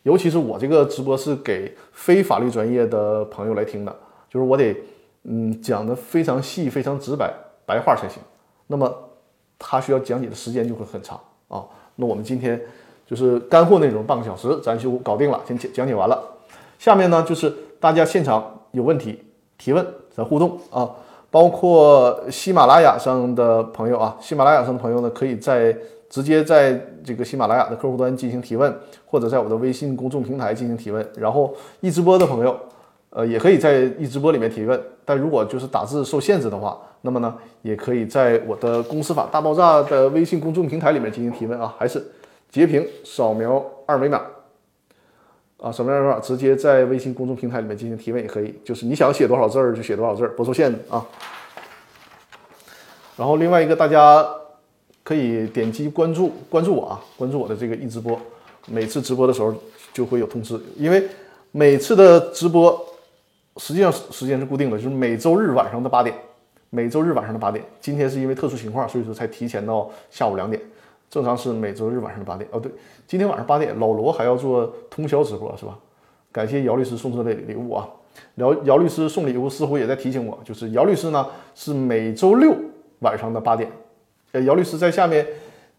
[0.02, 3.96] 尤其是我这个直播是给非法律专业的朋友来听的，
[4.28, 4.76] 就是我得
[5.24, 7.34] 嗯讲的非常细、非常直白
[7.66, 8.22] 白话才行，
[8.66, 8.92] 那么
[9.58, 11.64] 他需要讲解的时间就会很长啊。
[11.96, 12.60] 那我们今天
[13.06, 16.22] 就是干货内容半个小时咱就搞定了，先讲讲解完了。
[16.80, 19.22] 下面呢，就是大家现场有问题
[19.58, 20.88] 提问，咱互动啊，
[21.30, 25.76] 包括喜马拉雅上的朋友啊，喜马拉雅上的朋友呢，可以在
[26.08, 26.72] 直接在
[27.04, 31.06] 这个喜马拉雅的客户端进行提问，或者在我的微信公众平台进行提问。
[31.18, 32.58] 然后一直播的朋友，
[33.10, 42.02] 呃，也可以在一直播里面提问，但如果就是打字受限制的话，那么呢，也可以在我的公司法大爆炸的微信公众平台里面进行提问啊，还是
[42.48, 44.22] 截屏扫描二维码。
[45.60, 46.26] 啊，什么样的方法？
[46.26, 51.06] 直接在微信公众平台里面进行提问也可以，就是你想写多少字儿就写多少字儿，不受限制啊。
[53.16, 54.26] 然后另外一个，大家
[55.02, 58.18] 可以点击关注关注我啊，关注我的这个一直播，
[58.66, 59.54] 每次直播的时候
[59.92, 60.58] 就会有通知。
[60.76, 61.06] 因为
[61.52, 62.82] 每次的直播
[63.58, 66.16] 实际上时间是固定的，就是每周日晚上的八点，
[66.70, 67.62] 每周日晚上的八点。
[67.82, 70.62] 今天是因为特殊情况，所以说才提前到下午两点。
[71.10, 72.70] 正常是每周日晚上的八点哦，对，
[73.06, 75.76] 今天晚上八点，老罗还要做通宵直播是吧？
[76.30, 77.88] 感谢姚律师送出的礼物啊！
[78.36, 82.54] 姚姚律师送礼物似乎也在提醒我，就是姚律师呢是每周六
[83.00, 83.68] 晚上的八点。
[84.30, 85.26] 呃，姚律师在下面，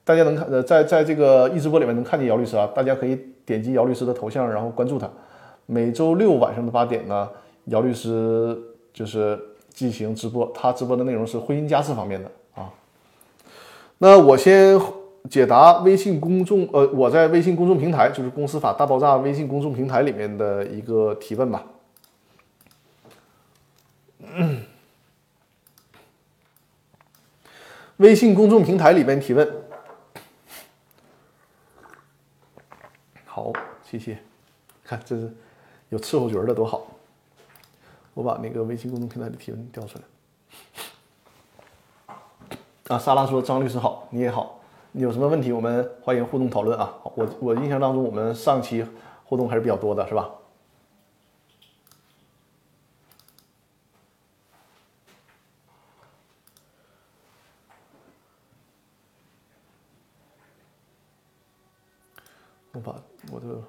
[0.03, 5.09] 大家能看呃，在在这个一直播里面能看见姚律师啊，大家可以点击姚律师的头像，然后关注他。
[5.65, 7.29] 每周六晚上的八点呢，
[7.67, 8.61] 姚律师
[8.93, 9.39] 就是
[9.69, 12.69] 进行直播，他直播的内容是婚姻家事方面的啊。
[13.97, 14.77] 那我先。
[15.29, 21.65] 解答微信公众呃，我在微信公众平台，就是公司法大爆炸微信公众平台里面的一个提问吧。
[27.97, 29.47] 微信公众平台里面提问，
[33.25, 33.51] 好，
[33.83, 34.17] 谢谢。
[34.83, 35.31] 看，这是
[35.89, 36.87] 有伺候角的多好。
[38.13, 42.15] 我把那个微信公众平台的提问调出来。
[42.87, 44.59] 啊，莎拉说：“张律师好，你也好。”
[44.93, 46.93] 有什么问题，我们欢迎互动讨论啊！
[47.15, 48.85] 我我印象当中，我们上期
[49.23, 50.29] 互动还是比较多的，是吧？
[62.73, 63.61] 我把我的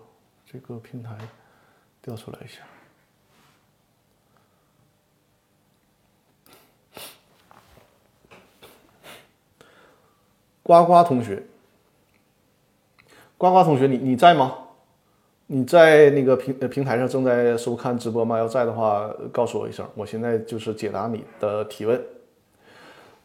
[0.45, 1.17] 这个平台
[2.03, 2.63] 调出来一下。
[10.63, 11.43] 呱呱同学，
[13.37, 14.55] 呱呱同学，你你在吗？
[15.49, 18.39] 你在那个平平台上正在收看直播吗？
[18.39, 22.01] 要在的话，告诉我一声，我现在就是解答你的提问。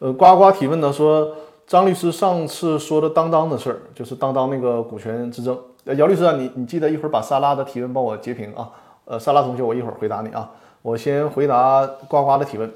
[0.00, 1.34] 呃，呱呱提问呢，说
[1.66, 5.58] 张律师上次说的当当的事儿，就是当当那个股权之争。
[5.84, 8.70] 呃，姚律师啊，你你记得一会儿把沙拉的提问帮我截屏啊。
[9.06, 10.50] 呃，沙拉同学，我一会儿回答你啊。
[10.82, 12.70] 我先回答呱呱的提问，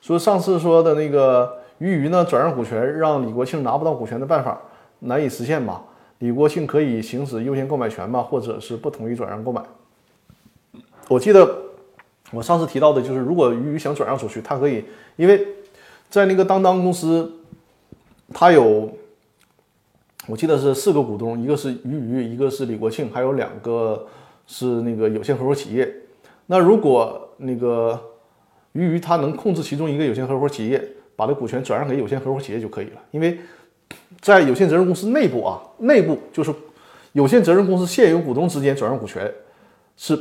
[0.00, 4.58] 说上次说的那个鱼鱼呢转让股权让李国庆拿不到股权的办法
[5.00, 5.82] 难以实现吧？
[6.20, 8.22] 李国庆可以行使优先购买权吗？
[8.22, 9.62] 或者是不同意转让购买？
[11.08, 11.46] 我记得
[12.30, 14.82] 我上次提到的就是，如果鱼鱼想转让出去，他可以，
[15.16, 15.46] 因为
[16.08, 17.30] 在那个当当公司，
[18.32, 18.90] 他有
[20.26, 24.06] 我记得是四个股东，一个是鱼鱼，一个是李国庆，还有两个
[24.46, 25.94] 是那个有限合伙企业。
[26.46, 28.00] 那如果那个
[28.72, 30.82] 鱼鱼他能控制其中一个有限合伙企业，
[31.16, 33.38] 把这股权转让给有限合伙企业就可以了，因为。
[34.20, 36.54] 在有限责任公司内部啊，内部就是
[37.12, 39.30] 有限责任公司现有股东之间转让股权
[39.98, 40.18] 是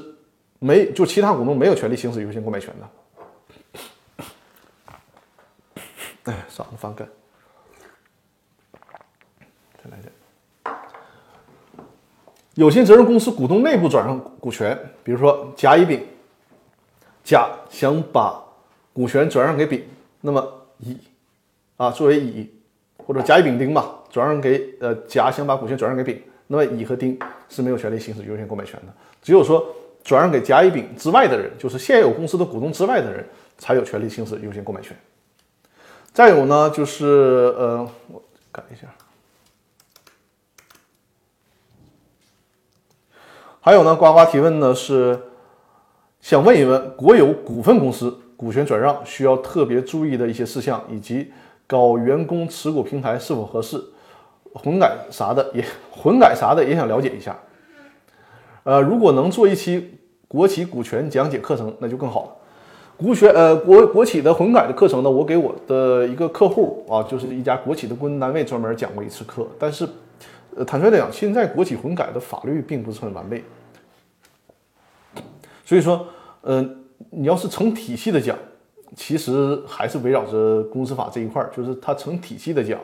[0.59, 2.89] 没，就其他股东没有权利行使优先购买权的。
[6.23, 7.07] 哎，嗓子发干，
[9.81, 10.11] 再来点。
[12.55, 16.05] 有限责任公司股东内部转让股权，比如说甲、乙、丙，
[17.23, 18.43] 甲想把
[18.91, 19.87] 股权转让给丙，
[20.19, 20.97] 那么乙
[21.77, 22.49] 啊作为乙。
[23.05, 27.19] 或者甲乙丙丁吧，转让给呃甲想把股权转让给丙，那么乙和丁
[27.49, 29.75] 是没有权利行使优先购买权的，只有说
[30.05, 33.27] 转让给甲乙丙之外的人，就是现有公司的股东之外的人，
[33.57, 34.95] 才有权利行使优先购买权。
[36.13, 38.23] 再有呢，就是呃，我
[38.53, 38.88] 改一下，
[43.59, 45.19] 还有呢，呱呱提问呢是
[46.21, 51.31] 想问一问国有股份公司股权转让需要特别注意的一些事项，以及。
[51.65, 53.81] 搞员工持股平台是否合适？
[54.53, 57.35] 混改啥的也混改啥的也想了解一下。
[58.63, 62.29] 呃，如果能做一期国企股权讲解课程，那就更好了。
[62.97, 69.47] 股权呃国国企的混改的课程呢，我给我的一个客户啊，就是一家国企的顾问单位专门讲过一次课。
[69.57, 69.87] 但是，
[70.67, 73.43] 坦率的讲，现在国企混改的法律并不是很完备，
[75.65, 76.05] 所以说，
[76.41, 76.63] 呃，
[77.09, 78.37] 你要是成体系的讲。
[78.95, 82.79] 其实还是围绕着公司法这一块儿，就是它成体系的讲，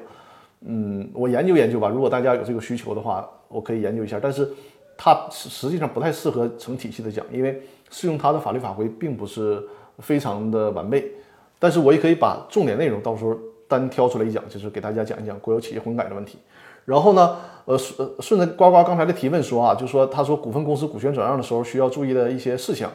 [0.62, 1.88] 嗯，我研究研究吧。
[1.88, 4.20] 如果大家有这个需求的话，我可以研究一下。
[4.20, 4.52] 但是
[4.98, 9.62] 它实际上不太适合成体系的讲，因为适用它的法律法规并不是
[10.00, 11.12] 非常的完备。
[11.60, 13.38] 但是我也可以把重点内容到时候
[13.68, 16.40] 单挑出来一讲，就是给大家讲一讲国有企业混改的问题。
[16.86, 22.92] 然后呢，呃顺顺着呱呱刚才的提问说啊，就说他说股份公司股权转让的时候需要注意的一些事项。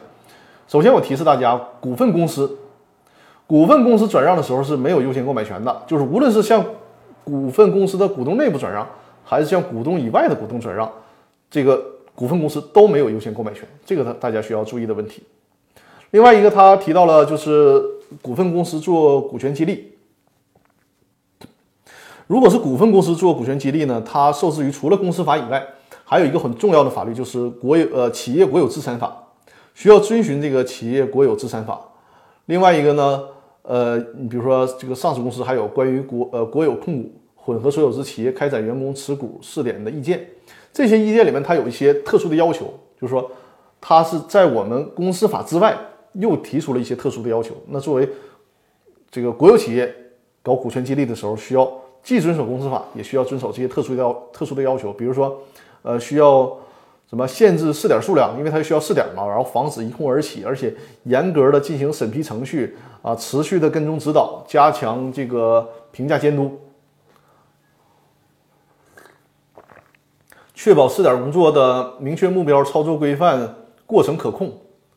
[0.67, 2.57] 首先我提示大家，股份公司。
[3.47, 6.65] 股份公司转让的时候是没有优先购买权的，就是无论是向
[7.23, 8.87] 股份公司的股东内部转让，
[9.23, 10.91] 还是向股东以外的股东转让，
[11.51, 11.79] 这个
[12.15, 15.21] 股份公司都没有优先购买权，这个大大家需要注意的问题。
[16.09, 17.79] 另外一个，他提到了就是
[18.23, 19.91] 股份公司做股权激励，
[22.25, 25.63] 如果是股份公司做股权激励呢，它受制于除了公司法以外，
[26.03, 29.15] 还有一个很重要的法律，就是国有呃企业国有资产法，
[29.75, 31.79] 需要遵循这个企业国有资产法。
[32.47, 33.23] 另外一个呢？
[33.67, 40.23] 呃，你比如说这个上市公司还有关于国呃国有控股混合所有制企业开展员工持股试点的意见，
[40.71, 42.71] 这些意见里面它有一些特殊的要求，
[43.01, 43.27] 就是说
[43.81, 45.75] 它是在我们公司法之外
[46.13, 47.55] 又提出了一些特殊的要求。
[47.67, 48.07] 那作为
[49.09, 49.91] 这个国有企业
[50.43, 51.67] 搞股权激励的时候，需要
[52.03, 55.41] 既遵守公司法，也需要遵守这些特殊要特殊的要求，比如说
[55.81, 56.55] 呃需要。
[57.07, 58.35] 什么限制试点数量？
[58.37, 66.59] 因为它需要试点嘛，然后防止一哄而起，而且严格的进行审批程序啊，持续的跟踪指导，加强这个评价监督，
[70.55, 74.51] 确保试点工作的明确目标、操作规范、过程可控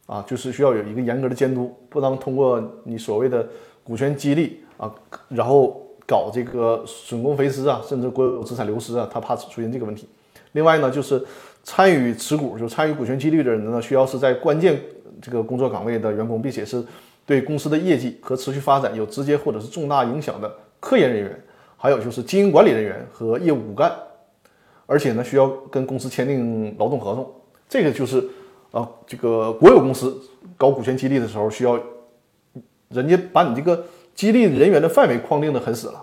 [0.07, 3.47] 啊，就是需要有一个严格的监督，不能通过你所谓的
[3.85, 4.91] 股权激励啊，
[5.29, 10.09] 然后搞这个损公肥私啊，甚至国有资产流失啊，他怕出现这个问题。
[10.53, 11.23] 另外呢，就是。
[11.69, 14.81] 参与持股就参与股权激励的人呢，需要是在关键
[15.21, 16.83] 这个工作岗位的员工，并且是
[17.27, 20.51] 对公司的业绩和持续发展有直接或者是重大影响的
[20.81, 21.45] 科研人员，
[21.77, 23.93] 还有就是经营管理人员和业务骨干，
[24.87, 27.31] 而且呢需要跟公司签订劳动合同。
[27.69, 28.27] 这个就是
[28.71, 30.19] 啊，这个国有公司
[30.57, 31.79] 搞股权激励的时候，需要
[32.89, 36.03] 人家把你这个激励人员的范围框定的很死了。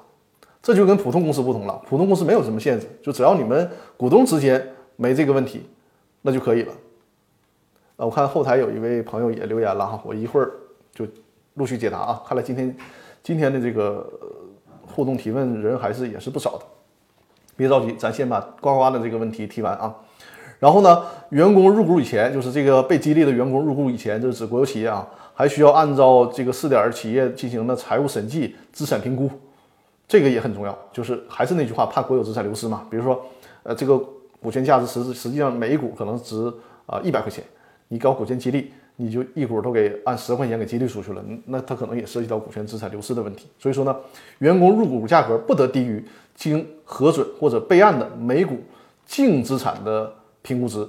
[0.62, 4.64] 这就跟普通公司不同了，普通公司没有什么限制，就只要你们股东之间。
[4.96, 5.64] 没这个问题，
[6.22, 6.74] 那就可以了。
[7.98, 10.52] 啊，我看后台有一位朋友也留言了哈，我一会儿
[10.94, 11.06] 就
[11.54, 12.22] 陆续解答啊。
[12.28, 12.76] 看来今天
[13.24, 14.08] 今天的这个
[14.86, 16.66] 互动提问人还是也是不少的。
[17.56, 19.96] 别着急，咱先把呱呱的这个问题提完啊。
[20.60, 29.30] 然后呢，员工入股以前，就是这个被激励的员工入股以前，就是指国有企业啊，还需要按照这个试点企业进行的财务审计、资产评估，
[30.08, 30.78] 这个也很重要。
[30.92, 32.86] 就是还是那句话，怕国有资产流失嘛。
[32.90, 33.26] 比如说，
[33.64, 34.02] 呃，这个
[34.46, 36.54] 股权价值实实际上每一股可能值
[36.86, 37.44] 啊一百块钱，
[37.88, 43.48] 你搞股权激励，你就一股都给按十块钱给激励出去了，那它可能也涉及到股权资产流失的问题。
[43.58, 43.96] 所以说呢，
[44.38, 48.58] 员工入股价格不得低于经核准或者备案的每股
[49.06, 50.14] 净资产的。
[50.48, 50.88] 评估值，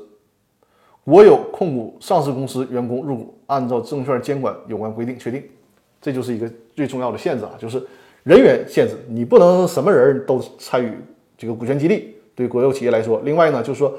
[1.02, 5.42] 国有控股上市公司员工入股，按照证券监管有关规定确定，
[5.98, 7.82] 这就是一个最重要的限制啊，就是
[8.22, 10.92] 人员限制，你不能什么人都参与
[11.38, 12.15] 这个股权激励。
[12.36, 13.92] 对国有企业来说，另外呢，就是说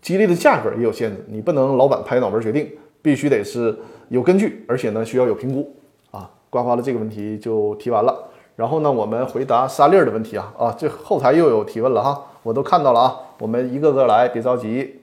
[0.00, 2.68] 激励的价格也有限制，你不能老板拍脑门决定，
[3.00, 3.78] 必须得是
[4.08, 5.76] 有根据，而且呢需要有评估
[6.10, 6.28] 啊。
[6.50, 15.00] 刮花的这个问题就提完了，然后呢，我们回答沙粒儿的问题啊啊，这后台又有提问了哈，我都看到了啊，我们一个个来，别着急。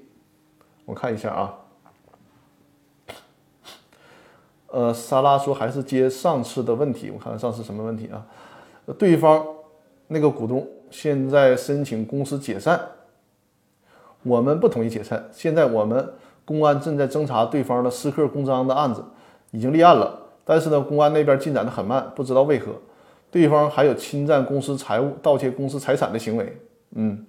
[0.86, 1.54] 我看一下啊，
[4.68, 8.26] 呃，沙拉说还是接上次的问题，我看看上次什么问题啊？
[8.98, 9.46] 对方
[10.08, 12.80] 那个股东现在申请公司解散，
[14.24, 15.30] 我们不同意解散。
[15.32, 16.14] 现在我们
[16.46, 19.04] 公安正在侦查对方的私刻公章的案子，
[19.52, 22.74] 已经立案了，但是呢，公安那边进展的很慢，不知道为何。
[23.32, 26.58] 对方还有侵占公司财物、盗窃公司财产的行为。
[26.96, 27.26] 嗯，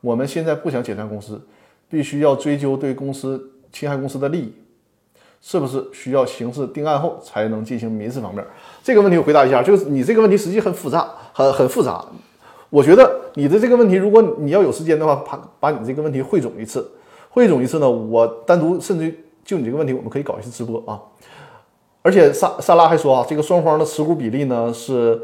[0.00, 1.40] 我们现在不想解散公司。
[1.86, 4.52] 必须要追究对公司侵害公司的利益，
[5.40, 8.44] 是不是需要刑事定案后才能进行民事方面？
[8.82, 12.04] 这个问题我回答一下，就是你这个问题实际很复杂，很很复杂。
[12.74, 16.84] 我觉得你的这个问题，如果你要有时间的话，把把你这个问题汇总一次，
[17.30, 21.00] 汇总一次呢，我单独甚至就你这个问题，我们可以搞一次直播啊。
[22.02, 25.22] 而且萨萨拉还说啊，这个双方的持股比例呢是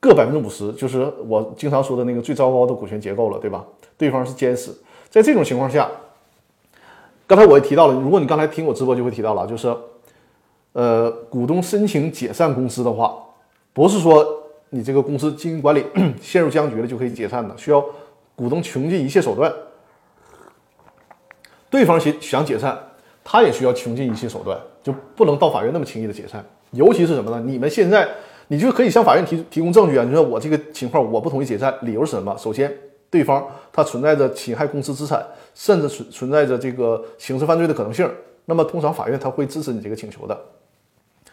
[0.00, 3.64] 各百分之五十，就是我经常说的那个最糟糕的股权结构了，对吧？
[3.96, 4.70] 对方是监事。
[5.08, 5.90] 在这种情况下，
[7.26, 9.74] 刚才我也提到了，如果你刚才听我直播就会提到了，就是，
[10.74, 13.16] 呃，股东申请解散公司的话，
[13.72, 14.41] 不是说
[14.74, 15.84] 你这个公司经营管理
[16.20, 17.84] 陷入僵局了就可以解散的，需要
[18.34, 19.52] 股东穷尽一切手段。
[21.68, 22.78] 对方想想解散，
[23.22, 26.42] 他也需要穷尽一切手段，就不能到法院那么轻易的解散。
[26.70, 27.42] 尤其是什么呢？
[27.46, 28.08] 你们现在
[28.48, 32.36] 你就可以向法院提提供证据啊，你说我这个情况我不同意解散，理由是什么？
[32.38, 32.72] 首先。
[33.10, 35.22] 对方他存在着侵害公司资产，
[35.54, 38.10] 甚至存存在着这个刑事犯罪的可能性，
[38.46, 40.34] 那么通常法院他会支持你这个请求的。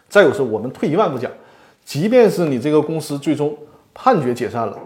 [0.06, 1.32] 再有是，我们退一万步讲，
[1.90, 3.52] 即便是你这个公司最终
[3.92, 4.78] 判决解散了，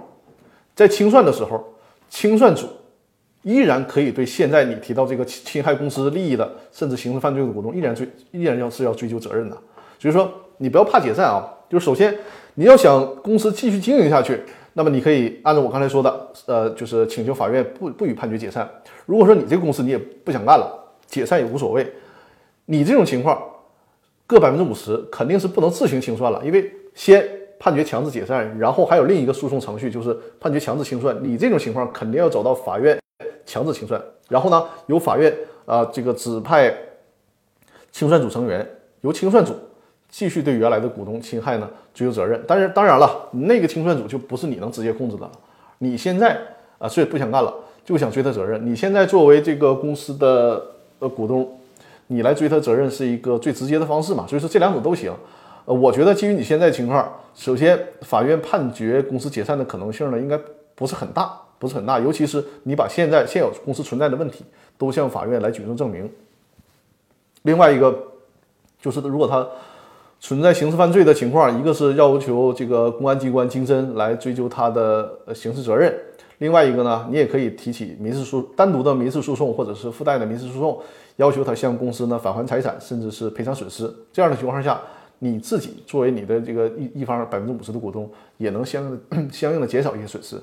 [0.74, 1.62] 在清算的时候，
[2.08, 2.66] 清算组
[3.42, 9.58] 依然可以对现在你提到这个侵害公司利益的，甚至刑事犯罪的股东依然追依然要是要追究责任的。
[9.98, 12.16] 所以说，你不要怕解散啊，就是首先
[12.54, 14.40] 你要想公司继续经营下去。
[14.72, 18.66] 那么你可以按照我刚才说的，呃，就是请求法院不不予判决解散。
[19.04, 20.72] 如果说你这个公司你也不想干了，
[21.06, 21.86] 解散也无所谓。
[22.64, 23.38] 你这种情况，
[24.26, 27.28] 各百分之五十肯定是不能自行清算了，因为先
[27.58, 31.16] 判决强制解散，然后还有另一个诉讼程序，就是判决强制清算。
[31.22, 32.98] 你这种情况肯定要走到法院
[33.44, 35.32] 强制清算，然后呢，由法院
[35.66, 36.74] 啊这个指派
[37.92, 38.66] 清算组成员，
[39.02, 39.54] 由清算组。
[40.10, 45.32] 继续对原来的股东侵害呢追究责任，但是当然了，那个清算组就不是你能直接控制的了。
[45.78, 46.40] 你现在
[46.78, 47.52] 啊，所以不想干了，
[47.84, 48.64] 就想追他责任。
[48.64, 50.64] 你现在作为这个公司的
[51.00, 51.58] 呃股东，
[52.06, 54.24] 你来追他责任是一个最直接的方式嘛？
[54.28, 55.12] 所以说这两种都行。
[55.64, 60.38] 呃，我觉得基于你现在情况，首先法院判决公司解散的可能性呢，应该
[60.74, 61.98] 不是很大，不是很大。
[61.98, 64.44] 尤其是你把现在现有公司存在的问题
[64.76, 66.10] 都向法院来举证证明。
[67.42, 67.96] 另外一个
[68.80, 69.46] 就是如果他。
[70.20, 75.94] 存在刑事犯罪的情况，一个是要求这个公安机关经侦来追究他的刑事责任，
[76.38, 80.80] 另外一个呢，你也可以提起民事诉单独的民事诉讼或者是附带的民事诉讼，
[81.16, 83.92] 要求他向公司呢返还财产，甚至是赔偿损失。
[84.14, 84.80] 这样的情况下，
[85.24, 90.38] 你自己作为你的这个一一方百分之五十的股东，也能相应的相应的减少一些损失。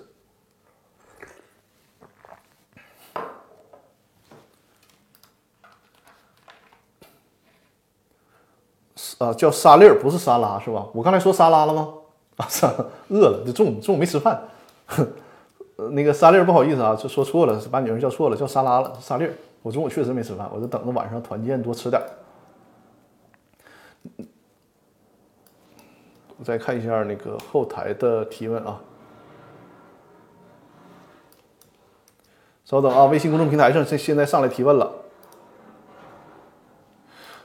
[9.20, 10.88] 啊，叫沙粒儿，不是沙拉，是吧？
[10.94, 11.94] 我刚才说沙拉了吗？
[12.38, 12.74] 啊，沙
[13.10, 14.42] 饿了，这中午中午没吃饭。
[15.92, 19.34] 那个沙粒儿，不好意思啊，就说错了，把女儿叫错了，叫沙拉了，沙粒儿。
[19.62, 22.02] 我中午确实没吃饭，我就等着晚上团建多吃点。
[26.44, 28.82] 再看一下那个后台的提问啊，
[32.66, 34.92] 稍等啊，微信公众平台上现现在上来提问了。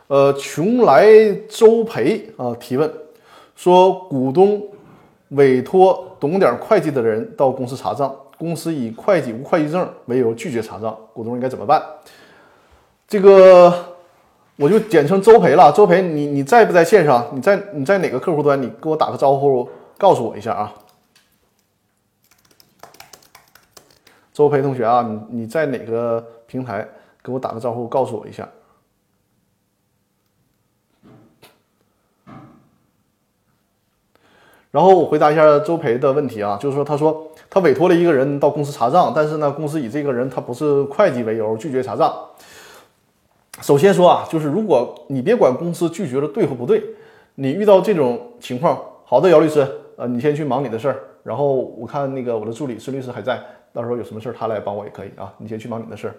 [0.09, 1.05] 呃，穷来
[1.49, 2.93] 周培啊提问
[3.57, 4.63] 说，股东
[5.31, 11.83] 委托懂点会计的人到公司查账，公司以会计无会计证为由拒绝查账，股东应该怎么办？
[13.09, 13.96] 这个
[14.57, 15.71] 我就简称周培了。
[15.73, 17.27] 周培，你你在不在线上？
[17.33, 18.61] 你在你在哪个客户端？
[18.61, 20.73] 你给我打个招呼，告诉我一下啊。
[24.33, 26.89] 周培同学啊，你你在哪个平台？
[27.23, 28.49] 给我打个招呼，告诉我一下。
[34.71, 42.15] 然后我回答一下周培的问题啊，就是说，他说他委托了一个人到公司查账，但是呢，公司以这个人他不是会计为由拒绝查账。
[43.63, 46.83] 首先说啊，就是如果你别管公司拒绝了对或不对，
[47.37, 53.41] 你遇到这种情况，好的，姚律师，呃，你先去忙你的事儿，然后我看那个我的助理孙律师还在，
[53.73, 56.15] 到时候有什么事儿他来帮我也可以啊，你先去忙你的事儿。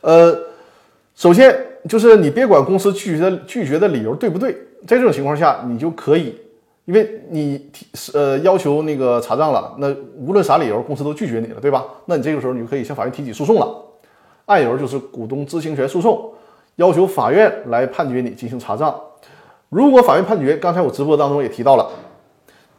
[0.00, 0.38] 呃，
[1.14, 1.54] 首先
[1.88, 4.52] 就是你别管公司拒绝的拒绝的理由对不对，
[4.86, 6.34] 在这种情况下，你就可以。
[6.84, 11.84] 因为你提呃要求那个查账了，那无论啥理由，公司都拒绝你了，对吧？
[12.06, 13.68] 那你这个时候你就可以向法院提起诉讼了。
[14.48, 16.32] 案由就是股东知情权诉讼，
[16.76, 18.98] 要求法院来判决你进行查账。
[19.68, 21.88] 如果法院判决，刚才我直播当中也提到了，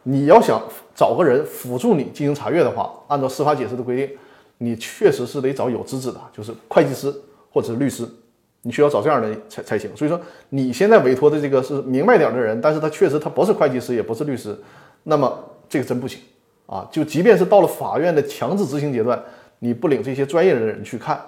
[0.02, 0.60] 你要想
[0.94, 4.16] 找个人辅助你进行查阅的话，按照司法解释的规定，
[4.58, 7.14] 你确实是得找有资质的，就是会计师
[7.52, 8.06] 或者是律师。
[8.62, 14.54] 你需要找这样的人才才行，所以说你现在委托的这个是明白点的人，但是他确实他不是会计师，也不是律师，
[15.04, 15.32] 那么
[15.66, 16.20] 这个真不行
[16.66, 16.86] 啊！
[16.92, 19.18] 就即便是到了法院的强制执行阶段，
[19.60, 21.18] 你不领这些专业的人去看，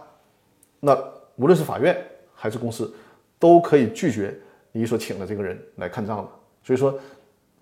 [0.85, 0.93] 那
[1.37, 1.97] 无论是法院
[2.35, 2.93] 还是公司，
[3.39, 4.37] 都可以拒绝
[4.73, 6.29] 你所请的这个人来看账的。
[6.63, 6.93] 所以说，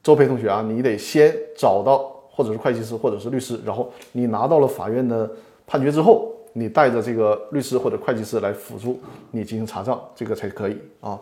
[0.02, 1.98] 周培同学啊，你得先找到
[2.30, 5.30] 或者是会计师或者是律师，然后你拿到了法院的
[5.66, 6.34] 判决之后。
[6.52, 9.00] 你带着这个律师或者会计师来辅助
[9.30, 11.16] 你进行查账，这个才可以啊。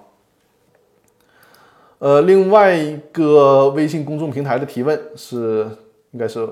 [1.99, 5.69] 呃，另外一个微信公众平台的提问是，
[6.13, 6.49] 应该是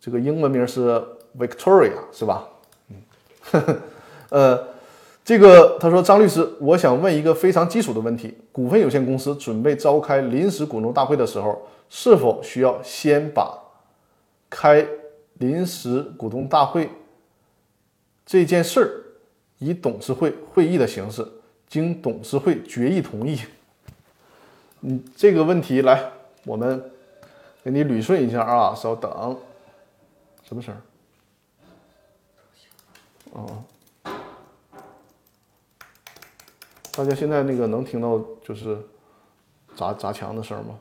[0.00, 1.04] 这个英文名是
[1.38, 2.48] Victoria 是吧？
[3.50, 3.76] 呵呵，
[4.30, 4.68] 呃，
[5.24, 13.56] 这个他说张律师，我想问一个非常基础的问题：股份有限公司准备召开临时股东大会的时候，是否需要先把
[14.50, 14.86] 开？
[15.38, 16.88] 临时股东大会
[18.24, 18.88] 这件事儿，
[19.58, 21.26] 以董事会会议的形式，
[21.66, 23.40] 经董事会决议同意。
[24.82, 26.08] 嗯，这个问题来，
[26.44, 26.80] 我们
[27.64, 29.36] 给你捋顺一下啊，稍等。
[30.48, 30.72] 什么声？
[33.34, 33.64] 哦，
[36.92, 38.78] 大家现在那个能听到就是
[39.76, 40.78] 砸砸墙的声吗？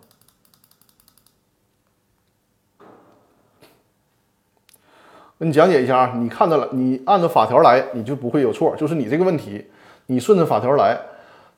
[5.40, 8.74] 你讲解一下啊，你看到了，你按照法条来，你就不会有错。
[8.78, 9.66] 就是你这个问题，
[10.06, 10.98] 你顺着法条来，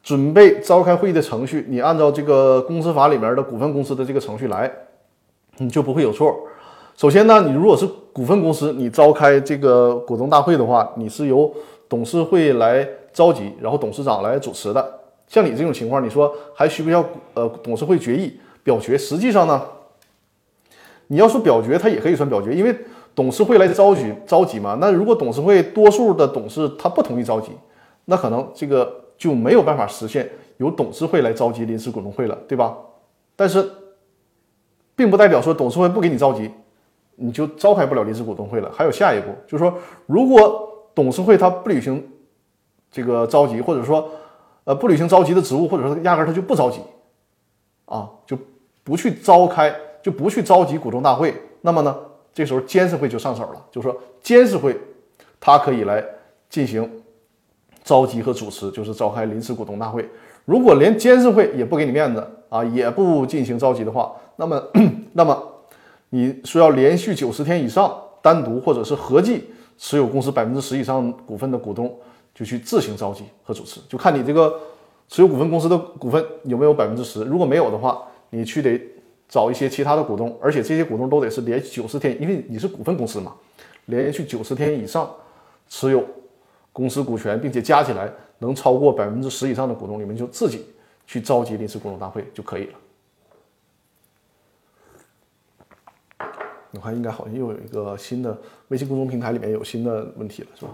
[0.02, 4.72] 准备召开会议的程序，你按照这个公司法里面的股份公司的这个程序来，
[5.58, 6.48] 你就不会有错。
[6.96, 11.54] 首先呢，你如果是股份公司，你召开这个股东大会的话，你是由
[11.90, 15.00] 董事会来召集，然后董事长来主持的。
[15.28, 18.98] 像你这种情况，你说还需不需要呃董事会决议表决？
[18.98, 19.62] 实际上呢，
[21.08, 22.74] 你要说表决，它也可以算表决，因为。
[23.14, 24.78] 董事会来召集召集嘛？
[24.82, 27.50] 那如果董事会多数的董事他不同意召集，
[28.04, 32.76] 那可能这个就没有办法实现由董事会来召集临时股东会了，对吧？
[33.38, 33.72] 但是，
[34.98, 36.52] 并不代表说董事会不给你召集，
[37.16, 38.72] 你就召开不了临时股东会了。
[38.74, 39.74] 还有下一步，就是说，
[40.06, 42.04] 如果董事会他不履行
[42.92, 44.10] 这个召集，或者说
[44.64, 46.80] 呃不履行召集的职务，或者说压根他就不召集
[47.86, 48.38] 啊，就
[48.84, 51.96] 不去召开，就不去召集股东大会，那么呢？
[52.34, 54.78] 这时候监事会就上手了，就是说监事会，
[55.40, 56.04] 他可以来
[56.50, 57.02] 进行
[57.82, 60.06] 召集和主持，就是召开临时股东大会。
[60.44, 64.62] 如果连监事会也不给你面子啊，也不进行召集的话，那么
[65.14, 65.42] 那么
[66.10, 69.46] 你说要连续九十天以上，单独或者是合计
[69.78, 71.94] 持有公司百分之十以上股份的股东，
[72.34, 74.60] 就去自行召集和主持，就看你这个
[75.08, 77.24] 持有股份公司的股份有没有百分之十。
[77.24, 78.80] 如果没有的话，你去得。
[79.28, 83.34] 找一些其他的股东，而且这些股东都得是连续九十天，因为你是股份公司嘛，
[83.86, 85.10] 连续九十天以上
[85.68, 86.06] 持有
[86.72, 90.64] 公司股权，并且加起来能超过百分之十以上的股东，你们就自己
[91.08, 92.74] 去召集临时股东大会就可以了。
[96.76, 100.72] 我看应该好像又有一个新的微信公众平台里面有新的问题了，是吧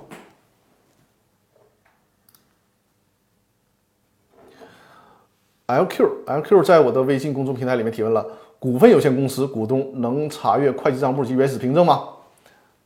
[5.67, 8.25] ？LQ LQ 在我的微信公众平台里面提问了：
[8.59, 12.09] 股份有限公司股东能查阅会计账簿及原始凭证吗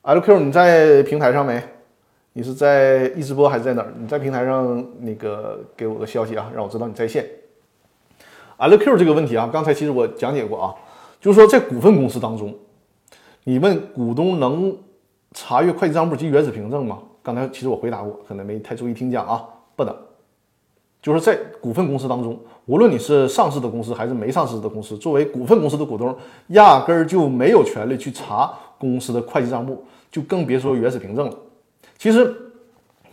[0.03, 1.63] ？LQ 你在平台上没？
[2.33, 3.93] 你是在一直播还是在哪儿？
[3.97, 7.25] 你在平台上那个给我个消息啊，让我知道你在线。
[8.57, 10.75] LQ 这个问题啊，刚才其实我讲解过啊，
[11.19, 12.53] 就是说在股份公司当中，
[13.45, 14.75] 你问股东能
[15.31, 16.97] 查阅会计账簿及原始凭证吗？
[17.21, 19.95] 刚才其实我回答过，可能没太注意听讲啊，不能。
[20.99, 26.15] 就是在股份公司当中，无论你是上市的公司还是没上市的公司，作为股份公司的股东，
[26.47, 31.37] 压根儿就没有权利去查公司的会计账簿，就更别说原始凭证了。
[31.99, 32.35] 其实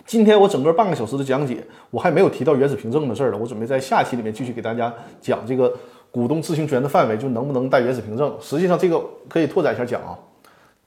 [0.07, 3.39] 今天我整个半个小时的讲解，我还没有提到原始凭证的事儿呢。
[3.39, 5.71] 我准备在下期里面继续给大家讲这个
[6.13, 8.37] 股东知情权的范围，就能不能带原始凭证。
[8.41, 10.17] 实际上这个可以拓展一下讲啊，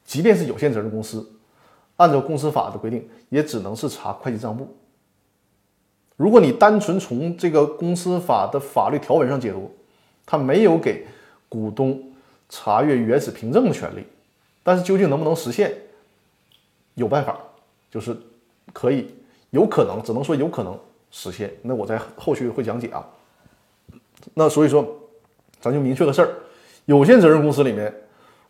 [0.06, 1.28] 即便是有限责任公司，
[1.98, 4.74] 按照公司法的规定，也只能是查会计账簿。
[6.16, 9.70] 如果你单纯从这个公司法的法律条文上解读，
[10.26, 11.06] 它没有给
[11.50, 12.02] 股东
[12.48, 14.06] 查阅原始凭证的权利，
[14.64, 15.76] 但是究竟能不能实现？
[16.94, 17.38] 有办法，
[17.92, 18.16] 就是
[18.72, 19.14] 可以，
[19.50, 20.80] 有可能，只能说有可能
[21.12, 21.52] 实现。
[21.64, 23.06] 那我在后续会讲解啊。
[24.34, 24.88] 那所以说，
[25.66, 26.30] 咱就明确个事儿：
[26.86, 27.92] 有限责任公司里面，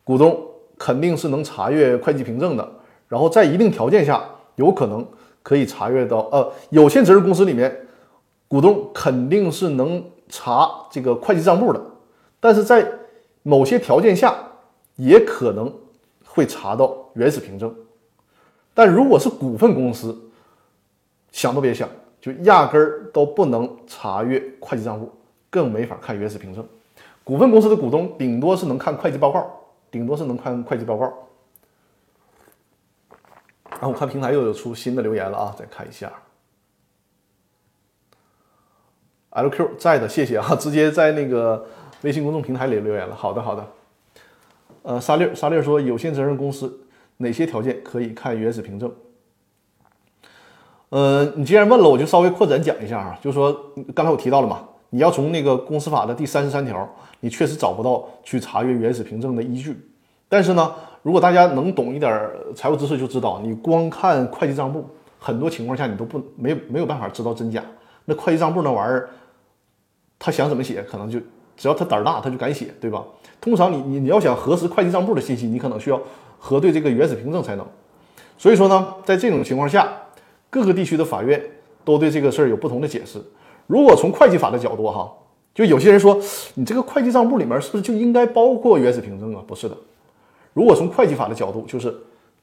[0.04, 0.38] 股东
[0.78, 2.70] 肯定是能查阅会计凭证的，
[3.08, 4.22] 然后在一定条件下，
[4.56, 5.08] 有可能。
[5.42, 7.72] 可以查阅到，呃，有限责任公司里面，
[8.48, 11.80] 股东肯定是能查这个会计账簿的，
[12.40, 12.84] 但是在
[13.44, 14.36] 某些条件下，
[14.96, 15.72] 也可能
[16.26, 17.72] 会查到原始凭证。
[18.74, 20.20] 但如果是股份公司，
[21.32, 21.88] 想都别想，
[22.20, 25.12] 就压根儿都不能查阅会计账簿，
[25.52, 26.66] 更没法看原始凭证。
[27.26, 29.46] 股份公司的股东顶多是能看会计报告，
[29.92, 31.12] 顶多是能看会计报告。
[33.72, 36.10] 然后我看平台又有出新的留言了啊，再看一下。
[39.32, 41.66] LQ 在的，谢谢啊，直接在那个
[42.04, 43.14] 微信公众平台里留言了。
[43.14, 43.68] 好的，好的。
[44.84, 48.94] 呃，沙粒沙粒说，有限责任公司哪些条件可以看原始凭证？
[50.90, 56.88] 呃，你既然问了，我就稍微扩展讲一下啊，就说刚才我提到了嘛，你要从那个公司法的第三十三条，
[57.26, 59.76] 你确实找不到去查阅原始凭证的依据，
[60.30, 60.72] 但是呢。
[61.02, 64.84] 如果大家能懂一点财务知识，就知道你光看会计账簿，
[65.20, 67.64] 很多情况下你都不没没有办法知道真假。
[68.06, 69.08] 那会计账簿那玩意儿，
[70.18, 71.20] 他想怎么写，可能就
[71.56, 73.04] 只要他胆儿大，他就敢写，对吧？
[73.40, 76.02] 通常你你你要想核实会计账簿的信息，你可能需要
[76.40, 77.64] 核对这个原始凭证才能。
[78.36, 79.88] 所以说呢，在这种情况下，
[80.50, 81.40] 各个地区的法院
[81.84, 83.24] 都对这个事儿有不同的解释。
[83.68, 85.14] 如果从会计法的角度哈，
[85.56, 86.22] 就有些人说，
[86.54, 89.42] 你这个会计账簿里面是不是就应该包括原始凭证啊？
[89.48, 89.76] 不是的。
[90.54, 91.96] 如果从会计法的角度，就是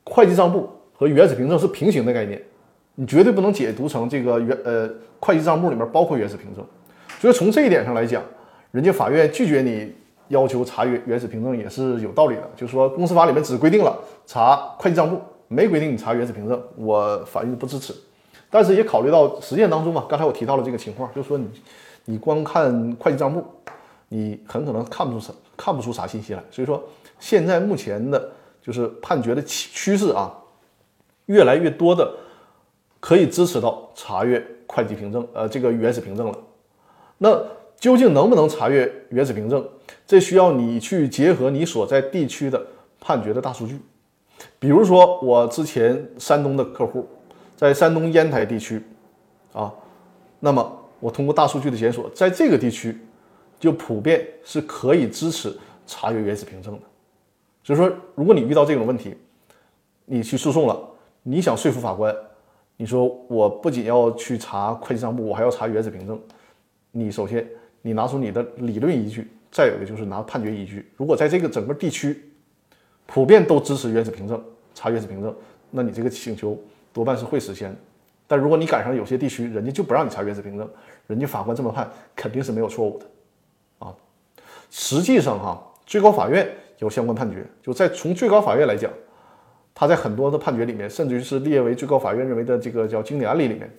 [0.05, 2.43] 会计账簿和原始凭证是平行的概念，
[2.95, 4.91] 你绝对不能解读成这个原呃
[5.21, 6.65] 会计账簿里面包括原始凭证。
[7.21, 8.23] 所以从这一点上来讲，
[8.71, 9.93] 人家法院拒绝你
[10.29, 12.51] 要求查原原始凭证也是有道理的。
[12.57, 13.95] 就是说公司法里面只规定了
[14.25, 17.95] 查会计账簿，没规定你查原始凭证，我法院不支持。
[18.49, 21.47] 但是也考虑到实践当中嘛，刚才我提到了这个情况，就是说你
[22.05, 23.45] 你光看会计账簿，
[24.09, 26.43] 你很可能看不出啥看不出啥信息来。
[26.51, 26.83] 所以说。
[27.23, 30.37] 现在目前的就是判决的趋趋势啊，
[31.27, 32.13] 越来越多的
[32.99, 36.39] 可以支持到查阅会计凭证，呃，这个原始凭证了。
[37.19, 37.41] 那
[37.79, 39.65] 究竟能不能查阅原始凭证？
[40.05, 42.61] 这需要你去结合你所在地区的
[42.99, 43.81] 判决的大数据。
[44.59, 47.09] 比如说，我之前山东的客户
[47.57, 48.83] 在山东烟台地区
[49.53, 49.73] 啊，
[50.41, 52.97] 那么我通过大数据的检索，在这个地区
[53.59, 55.53] 就普遍是可以支持
[55.85, 56.81] 查阅原始凭证的。
[57.65, 59.17] 所以说，如果你遇到这种问题，
[60.05, 60.81] 你去诉讼了，
[61.25, 62.15] 你想说服法官，
[62.77, 66.17] 你说我不仅要去查会计账簿，我还要查原始凭证。
[66.93, 67.45] 你首先
[67.81, 70.89] 你拿出你的理论依据，再有一个就是拿判决依据。
[70.97, 72.17] 如果在这个整个地区
[73.07, 74.41] 普遍都支持原始凭证，
[74.73, 75.35] 查原始凭证，
[75.69, 76.57] 那你这个请求
[76.93, 77.77] 多半是会实现。
[78.29, 80.67] 但如果你赶上有些地区人家就不让你查原始凭证，
[81.07, 83.07] 人家法官这么判肯定是没有错误的
[83.79, 83.95] 啊。
[84.71, 86.49] 实际上哈，最高法院。
[86.79, 88.91] 有相关判决，就在从最高法院来讲，
[89.73, 93.73] 他在很多的判决里面，甚至于是列为最高法院认为的这个叫经典案例里面，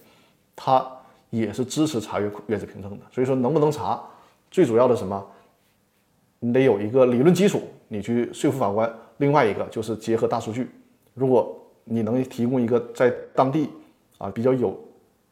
[0.55, 0.89] 他
[1.29, 2.99] 也是支持查阅原始凭证的。
[3.11, 4.01] 所以说，能不能查，
[4.49, 5.21] 最主要的什么，
[6.39, 8.89] 你得有一个理论基础，你去说服法官。
[9.17, 10.69] 另外一个就是结合大数据，
[11.13, 13.69] 如果你能提供一个在当地
[14.17, 14.79] 啊比较有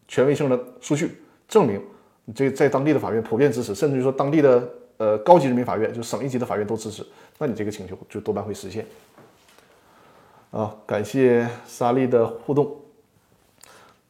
[0.09, 1.15] 权威性的数据，
[1.51, 1.79] 证明
[2.25, 4.67] 你这在当地的法院普遍支持，甚至于说当地的。
[4.97, 7.03] 呃，高级人民法院就省一级的法院都支持，
[7.39, 8.85] 那你这个请求就多半会实现。
[10.51, 12.71] 啊，感谢沙莉的互动。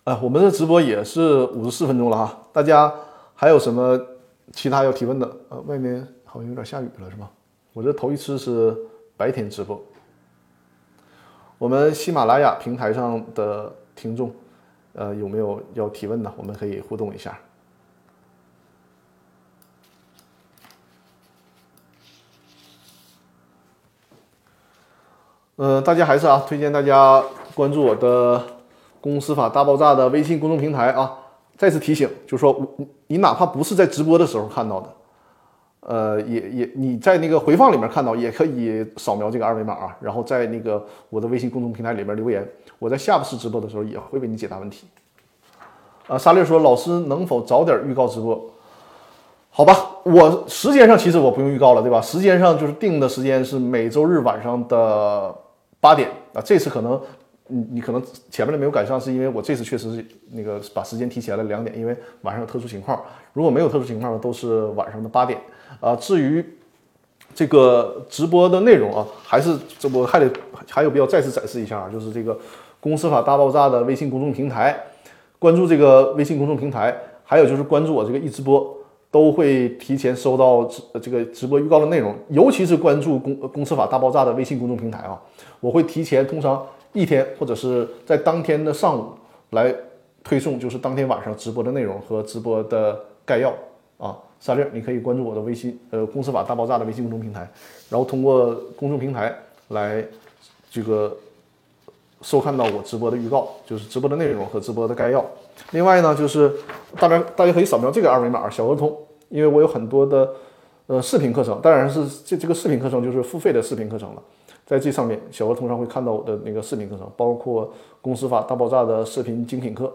[0.03, 2.93] 啊，我们的直播也是五十四分钟了哈，大家
[3.33, 3.97] 还有什么
[4.51, 5.37] 其他要提问的？
[5.47, 7.31] 呃，外面好像有点下雨了，是吧？
[7.71, 8.75] 我这头一次是
[9.15, 9.81] 白天直播。
[11.57, 14.29] 我们喜马拉雅平台上的听众，
[14.93, 16.33] 呃，有没有要提问的？
[16.37, 17.37] 我们可以互动一下。
[25.55, 27.23] 呃，大家还是啊，推荐大家
[27.53, 28.39] 关注我的
[28.99, 31.17] 《公司法大爆炸》的微信公众平台啊。
[31.57, 34.91] 再次提醒，就是说，你你哪怕不是在直播的时候看到的，
[35.82, 44.88] 呃，也也你在那个回放里面看到，也可以扫描这个二维码啊，然后在那个我的微信公众平台里面留言，我在下次直播的时候也会为你解答问题。
[46.07, 48.49] 啊，沙粒说，老师能否早点预告直播？
[49.49, 49.73] 好吧，
[50.03, 51.99] 我时间上其实我不用预告了，对吧？
[51.99, 55.36] 时间上就是定的时间是每周日晚上的
[55.79, 57.01] 八点啊，这次可能。
[57.53, 63.03] 你你可能前面的没有赶上，是因为我这次确实是那个把时间提前了两点，因为晚上有特殊情况。
[63.34, 65.38] 如果没有特殊情况呢，都是晚上的八点
[65.80, 65.95] 啊。
[65.95, 66.43] 至于
[67.34, 70.30] 这个直播的内容啊，还是这我还得
[70.67, 72.38] 还有必要再次展示一下啊，就是这个
[72.80, 74.78] 公司法大爆炸的微信公众平台，
[75.39, 78.76] 关注这个微信公众平台，还有就是关注我这个一直播，
[79.09, 80.69] 都会提前收到
[81.01, 82.13] 这个直播预告的内容。
[82.30, 85.22] 尤其是关注公公司法大爆炸的微信公众平台啊，
[85.59, 86.61] 我会提前通常。
[86.93, 89.13] 一天或者是在当天的上午
[89.51, 89.74] 来
[90.26, 93.53] 推送，就是当天晚上直播的内容和直播的概要
[93.97, 94.17] 啊。
[94.41, 97.47] 三六，你可以关注我的微信，呃，公司法大爆炸的微信公众平台，
[97.89, 99.33] 然后通过公众平台
[99.69, 100.03] 来
[100.69, 101.15] 这个
[102.23, 105.23] 收看到我直播的预告，就是直播的内容和直播的概要。
[105.73, 106.51] 另外呢，就是
[106.99, 108.97] 大家大家可以扫描这个二维码，小额通，
[109.29, 110.27] 因为我有很多的
[110.87, 114.23] 呃视频课程，当然是这这个视频课程就是付费的视频课程了。
[114.65, 117.71] 在这上面，小额通上会看到我的那个视频课程，包括
[118.01, 119.91] 公司法大爆炸的视频精品课，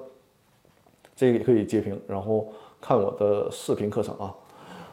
[1.16, 2.46] 这个也可以截屏，然后
[2.80, 4.32] 看我的视频课程啊。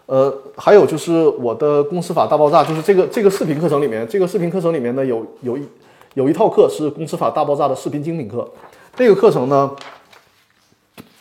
[0.06, 5.66] 呃，还有就是我的公司法大爆炸，就是这个这个视频课程里面，这个视频课程里面呢有有一
[6.16, 8.46] 有一套课是公司法大爆炸的视频精品课，
[8.96, 9.72] 这个课程呢，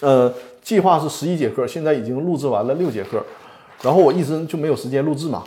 [0.01, 0.33] 呃，
[0.63, 3.23] 计划是十一节课，现在已经录制完了六节课，
[3.83, 5.45] 然后我一直就没有时间录制嘛。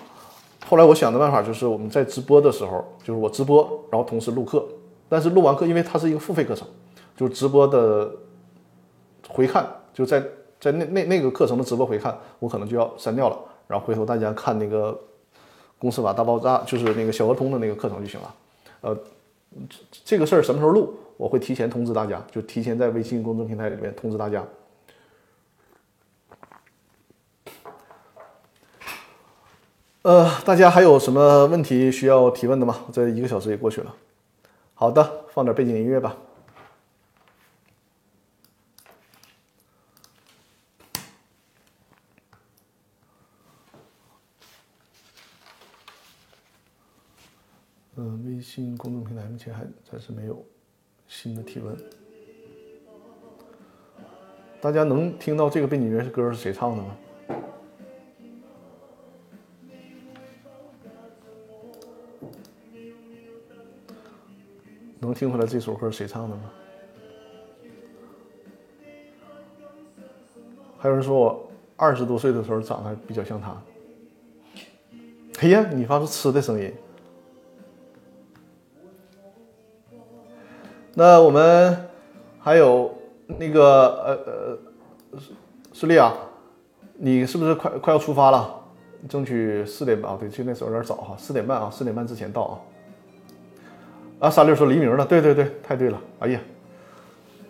[0.67, 4.65] 后来我想的办法就是我们在直播的时候，就是我直播，然后同时录课。
[5.07, 6.65] 但是录完课，因为它是一个付费课程，
[7.15, 8.09] 就是直播的
[9.27, 10.23] 回看，就在
[10.59, 13.37] 在那那那个课程的直播回看，我可能就要删掉了。
[13.67, 14.99] 然后回头大家看那个
[15.77, 18.35] 公司法大爆炸，就是那个小额通的那个课程就行了。
[18.81, 18.97] 呃，
[20.03, 24.43] 这个事儿什么时候录，我会提前通知大家，就提前在微信公众平台里面通知大家。
[30.03, 32.75] 呃，大家还有什么问题需要提问的吗？
[32.93, 33.95] 这一个小时也过去了。
[34.75, 36.15] 好的，放点背景音乐吧。
[47.97, 50.45] 嗯，微信公众平台目前还暂时没有
[51.07, 51.73] 新的提问。
[54.59, 56.97] 大家能听到这个背景音乐是歌是谁唱的吗？
[64.99, 66.51] 能听出来这首歌谁唱的吗？
[70.77, 73.55] 还有人说我二十多岁的时候长得比较像他。
[75.39, 76.73] 哎呀，你发出吃的声音。
[80.97, 81.89] 那我们
[82.39, 82.89] 还有
[83.27, 83.61] 那个
[84.01, 84.57] 呃
[85.11, 85.19] 呃，
[85.73, 86.15] 顺利啊，
[86.93, 88.61] 你是不是快快要出发了？
[89.09, 92.59] 争取四点半啊，对，现在是有点早哈，四点半啊，四点半之前到啊。
[94.21, 96.01] 啊，三六说黎明了，对对对，太对了。
[96.19, 96.39] 哎呀，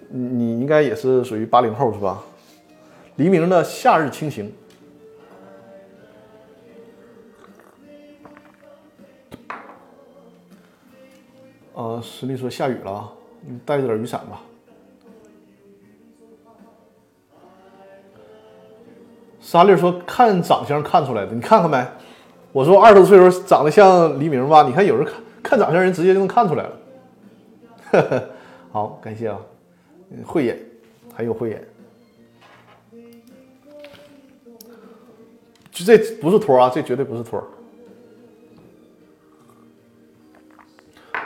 [0.09, 2.23] 你应该也是属于八零后是吧？
[3.17, 4.51] 黎明的夏日轻晴。
[11.75, 13.13] 啊，实力说下雨了，
[13.47, 14.41] 你带着点雨伞吧。
[19.39, 21.85] 沙粒说看长相看出来的，你看看没？
[22.51, 24.63] 我说二十多岁时候长得像黎明吧？
[24.63, 25.13] 你看有人看。
[25.43, 28.29] 看长相，人直接就能看出来了。
[28.73, 29.39] 好，感谢啊，
[30.25, 30.59] 慧眼，
[31.13, 31.63] 很有慧眼。
[35.71, 37.39] 就这不是托啊，这绝对不是托。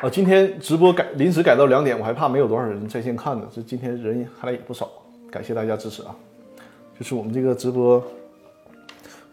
[0.01, 3.45] 啊，今天直播改临时改到两点，我还怕没有多少人在线看呢。
[3.53, 4.89] 这今天人看来也不少，
[5.29, 6.15] 感谢大家支持啊。
[6.97, 8.01] 就是我们这个直播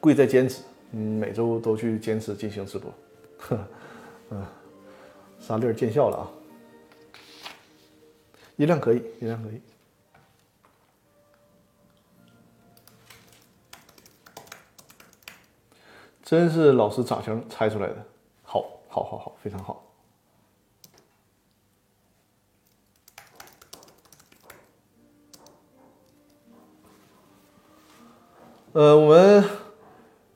[0.01, 2.93] 贵在坚持，嗯，每周都去坚持进行直播。
[4.31, 4.45] 嗯。
[5.39, 6.27] 沙粒见效了啊！
[8.57, 9.61] 音量可以，音量可以。
[16.25, 18.05] 真是老师长相猜出来的，
[18.43, 19.86] 好，好，好，好，非常好。
[28.77, 29.43] 呃，我们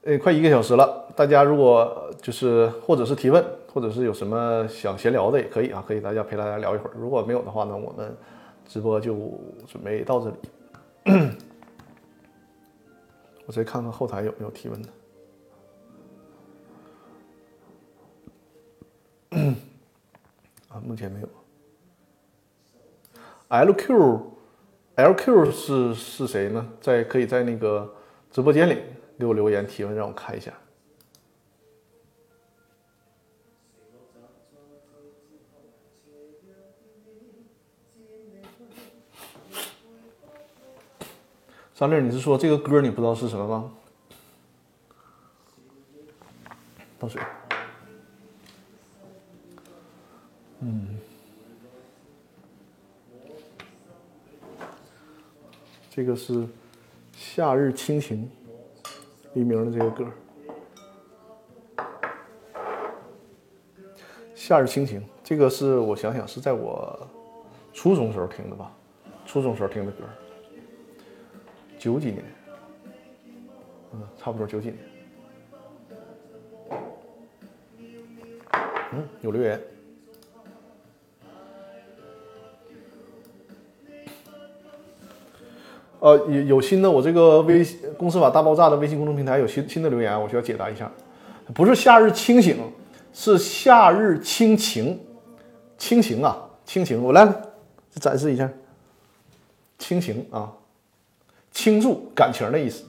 [0.02, 3.44] 呃快一个小时了，大家如果就是或者是提问。
[3.72, 6.92] 或者是有什么想闲聊的也可以啊，可以大家陪大家聊一会儿。
[6.96, 8.12] 如果没有的话呢，我们
[8.66, 9.14] 直播就
[9.64, 10.36] 准备到这里。
[13.46, 14.88] 我再看看后台有没有提问的。
[20.68, 21.28] 啊，目前没有。
[23.50, 26.66] LQ，LQ 是是谁呢？
[26.80, 27.88] 在可以在那个
[28.30, 28.80] 直播间里
[29.18, 30.52] 给我留言提问，让我看一下。
[41.74, 43.72] 张丽，你是说这个歌你不知道是什么吗？
[46.98, 47.20] 倒水。
[50.60, 50.98] 嗯，
[55.90, 56.34] 这个是
[57.20, 58.26] 《夏日亲情》
[59.34, 60.04] 黎明的这个歌，
[64.34, 67.06] 《夏日亲情》这个是我想想是在我
[67.74, 68.74] 初中时候听的吧，
[69.26, 69.98] 初中时候听的歌，
[71.78, 72.24] 九几年，
[73.92, 74.78] 嗯，差不多九几年，
[78.94, 79.60] 嗯，有留言。
[86.00, 87.62] 呃，有有新的，我这个微
[87.98, 90.90] 公司法大爆炸的微信公众平台有新新的留言，我需要解答一下。
[91.54, 92.56] 不是夏日清醒，
[93.12, 94.98] 是夏日亲情，
[95.76, 97.30] 亲情啊，亲情，我来
[97.96, 98.48] 展示一下，
[99.78, 100.50] 亲情啊，
[101.50, 102.84] 倾注感情的意思。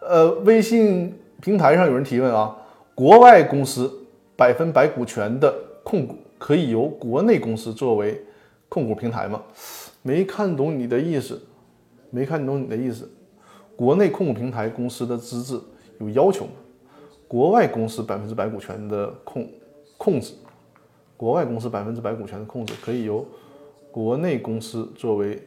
[0.00, 2.54] 呃，微信平台上有人提问啊，
[2.94, 3.90] 国外公司
[4.36, 8.22] 百分百股权的控股可以由国内公司作为
[8.68, 9.40] 控股平台吗？
[10.02, 11.40] 没看懂你的意思。
[12.10, 13.08] 没看懂你的意思，
[13.76, 15.58] 国内控股平台公司的资质
[15.98, 16.50] 有要求吗？
[17.28, 19.48] 国外公司百分之百股权的控
[19.96, 20.34] 控制，
[21.16, 23.24] 国外公司百分之百股权的控制可以由
[23.92, 25.40] 国内公司作为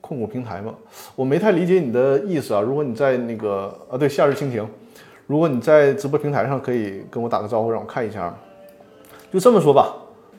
[0.00, 0.74] 控股平台吗？
[1.14, 2.60] 我没太理解你的意思啊。
[2.62, 4.66] 如果你在那个啊，对，夏日蜻蜓，
[5.26, 8.34] 如果你在直播平台上可以跟我打个招呼，让我看一下。
[9.30, 9.94] 就这么说吧，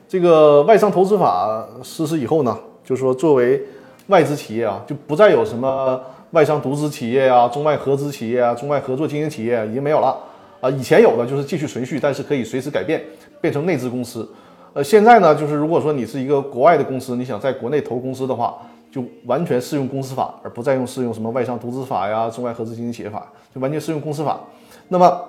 [0.08, 3.64] 这个外商投资法实施以后呢，就是说作为。
[4.10, 5.98] 外资企业啊，就不再有什么
[6.32, 10.14] 外商独资企业啊、中外合资企业啊、中外合作经营企业已经没有了
[10.60, 10.68] 啊。
[10.68, 13.00] 以前有的就是继续存续，但是可以随时改变，
[13.40, 14.28] 变成内资公司。
[14.72, 18.58] 呃，现在呢，就是如果说你是一个国外的公司，你想在国内投公司的话，
[18.92, 24.40] 就完全适用公司法，而不再用适用什么外商独资法呀、中外合资经营企业法，就完全适用公司法。
[24.88, 25.20] 那么，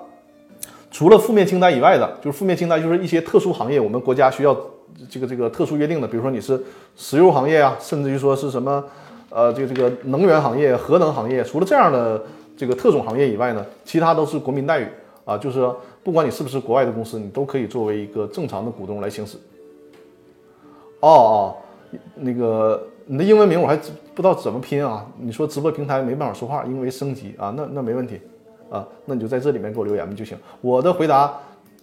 [0.90, 4.56] 除了负面清单以外的，就是负面清单就是一些特殊行业，我们国家需要。
[5.08, 6.60] 这个这个特殊约定的，比如说你是
[6.96, 8.84] 石油行业啊，甚至于说是什么，
[9.30, 12.22] 呃，这个这个能源行业、核能行业，除了这样的
[12.56, 14.86] 这个特种行业以外呢，其他都是国民待遇
[15.24, 15.68] 啊，就是
[16.02, 19.36] 不管你是不是国外的公司，你都可以作为一个正常的股东来行使。
[21.00, 21.56] 哦哦，
[22.14, 25.06] 那个你的英文名我还不知道怎么拼啊？
[25.18, 28.20] 你说直播平台没办法说话，因为升级啊，那那没问题
[28.70, 30.38] 啊，那你就在这里面给我留言就行。
[30.60, 31.32] 我的回答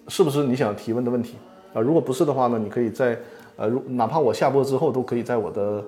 [0.07, 1.35] 是不是你想提问的问题？
[1.71, 3.15] 啊，如果不是的话呢，你可以在，
[3.55, 5.85] 呃，如哪怕我下播之后，都可以在我的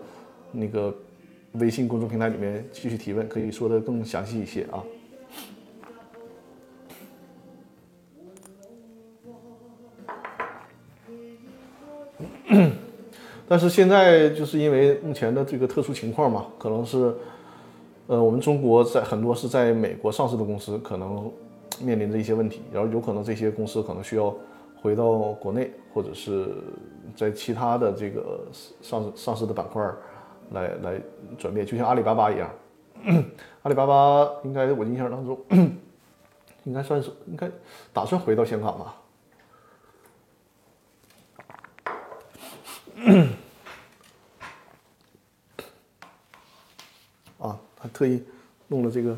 [0.52, 0.94] 那个
[1.54, 4.84] 微信公众平台里面继续提问，可以说的更详细一些啊。
[13.50, 17.12] 但是现在就是因为目前的这个特殊情况嘛，可能是，
[18.06, 21.32] 呃，我们中国在很多是在美国上市的公司，可能
[21.82, 24.32] 面临着一些问题，然后有可能这些公司可能需要。
[24.82, 26.56] 回到国内，或者是
[27.16, 28.48] 在其他的这个
[28.82, 29.84] 上上市的板块
[30.52, 31.00] 来来
[31.38, 32.50] 转变，就像阿里巴巴一样。
[33.64, 35.40] 阿里巴巴应该我印象当中，
[36.64, 37.50] 应该算是应该
[37.94, 38.98] 打算回到香港吧。
[47.40, 48.24] 啊，他特意
[48.68, 49.18] 弄了这个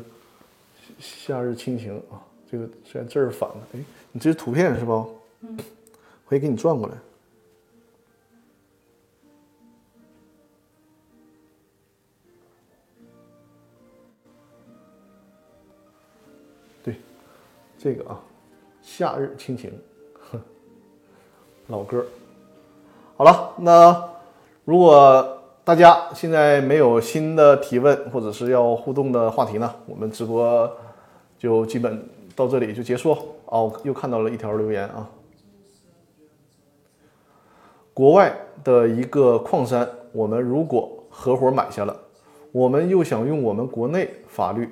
[0.98, 3.80] 夏日亲情啊，这个虽然字儿反了，哎，
[4.12, 5.06] 你这是图片是吧？
[6.26, 6.94] 可以给你转过来。
[16.82, 16.96] 对，
[17.78, 18.20] 这个啊，
[18.82, 19.72] 夏日亲情，
[21.68, 22.04] 老歌。
[23.16, 24.10] 好了，那
[24.64, 30.70] 如果大家现在没有新的提问或者是要互动的话题呢，我们直播
[31.38, 33.16] 就基本到这里就结束。
[33.46, 35.08] 哦，又看到了一条留言啊。
[37.94, 41.96] 国外的一个矿山，我们如果合伙买下了，
[42.50, 44.68] 我们又想用我们国内法律、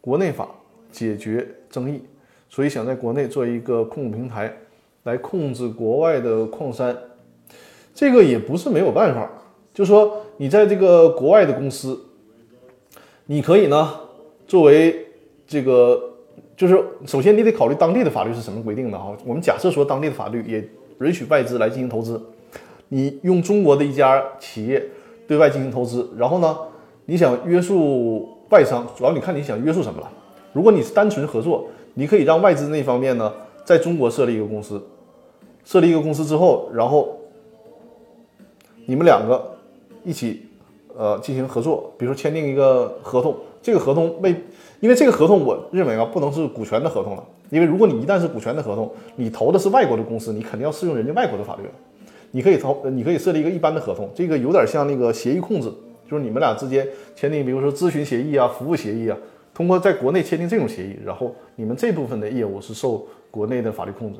[0.00, 0.48] 国内法
[0.92, 2.00] 解决争议，
[2.48, 4.56] 所以想在国内做一个控股平台，
[5.02, 6.96] 来控制国外的矿山，
[7.92, 9.28] 这个也不是没有办法。
[9.74, 11.98] 就说你在这个国外的公司，
[13.26, 13.92] 你可以呢
[14.46, 15.04] 作为
[15.48, 16.00] 这个，
[16.56, 19.16] 就是首先你得考虑当地的法律是什么规定的啊。
[19.26, 20.68] 我们假设说当地的法律也
[21.00, 22.22] 允许外资来进行投资，
[22.92, 24.86] 你用中国的一家企业
[25.26, 26.54] 对外进行投资，然后呢，
[27.06, 30.12] 你想约束外商，主要你看你想约束什么了。
[30.52, 31.64] 如果你是单纯合作，
[31.94, 33.32] 你可以让外资那方面呢，
[33.64, 34.78] 在中国设立一个公司，
[35.64, 37.18] 设立一个公司之后，然后
[38.84, 39.42] 你们两个
[40.04, 40.46] 一起
[40.94, 44.36] 呃进行合作，比如说签订一个合同，这个合同为，
[44.80, 51.62] 因为这个合同我认为啊不能是股权的合同了，因为如果你一旦是股权的合同，你投的是外国的公司，你肯定要适用人家外国的法律。
[52.32, 55.70] 你可以投，你可以设立一个一般的合同，这个有点像那个协议控制，
[56.10, 59.16] 就是你们俩之间签订，比如说咨询协议啊、服务协议啊。
[59.54, 64.18] 通过在国内签订这种协议，然后你们这部分的业务是受国内的法律控制。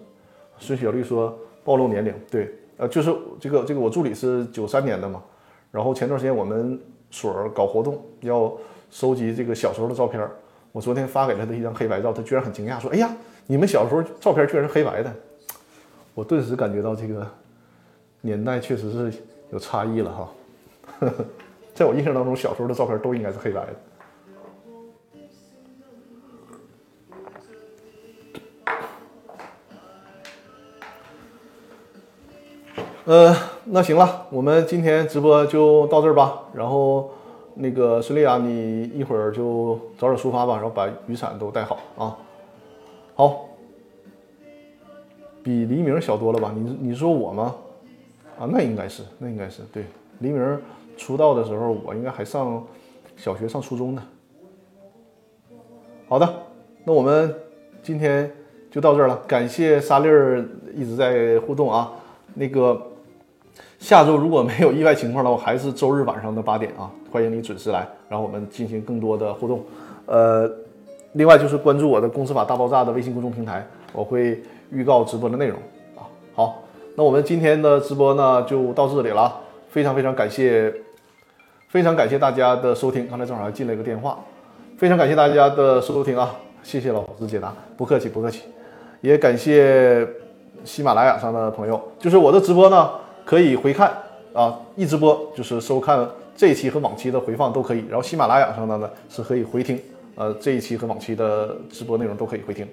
[0.59, 3.11] 孙雪丽说暴露年龄，对，呃，就是
[3.41, 5.23] 这个这个我助理是九三年的嘛，
[5.71, 6.79] 然后前段时间我们
[7.11, 8.53] 所搞活动要
[8.91, 10.23] 收集这个小时候的照片，
[10.71, 13.11] 我昨天发给他的一张黑白照，他居然很惊讶说：“哎呀，
[13.47, 15.11] 你们小时候照片居然是黑白的。”
[16.15, 17.27] 我顿时感觉到这个
[18.25, 19.13] 年代确实是
[19.51, 20.29] 有差异了哈。
[21.75, 23.75] 在我印象当中，小时候的照片都应该是黑白的。
[33.05, 36.45] 呃，那行了，我们今天直播就到这儿吧。
[36.55, 37.11] 然后
[37.55, 42.17] 那个孙丽啊，你一会儿就早点出发吧，然后把雨伞都带好啊。
[43.17, 43.49] 好，
[45.43, 46.53] 比黎明小多了吧？
[46.55, 47.57] 你你说我吗？
[48.39, 49.85] 啊，那应该是，那应该是对。
[50.21, 50.59] 黎明
[50.97, 52.65] 出道的时候，我应该还上
[53.17, 54.03] 小学、上初中呢。
[56.09, 56.29] 好的，
[56.85, 57.35] 那我们
[57.83, 58.31] 今天
[58.71, 59.17] 就到这儿了。
[59.27, 61.93] 感谢沙粒儿一直在互动啊，
[62.35, 62.81] 那个。
[63.79, 69.61] 下周如果没有意外情况的话，还是周日晚上的八点啊，欢迎你准时来，然后我们进行更多的互动。
[70.07, 70.49] 呃，
[71.15, 75.59] 另外就是关注我的《公司法大爆炸》的微信公众平台，我会预告直播的内容
[75.97, 76.07] 啊。
[76.33, 76.63] 好，
[76.95, 79.41] 那我们今天的直播呢就到这里了，
[79.71, 80.73] 非常非常感谢，
[81.69, 83.09] 非常感谢大家的收听。
[83.09, 84.19] 刚才正好还进了一个电话，
[84.77, 88.43] 非常感谢大家的收听啊，谢谢老师解答，不客气不客气，
[89.01, 90.07] 也感谢
[90.65, 92.91] 喜马拉雅上的朋友，就是我的直播呢。
[93.25, 93.89] 可以回看
[94.33, 97.85] 啊，一直播就是收看这一期和往期的回放都可以。
[97.89, 99.81] 然后喜马拉雅上的呢是可以回听，
[100.17, 102.67] 呃，这一期和往期的直播内容都可以回听。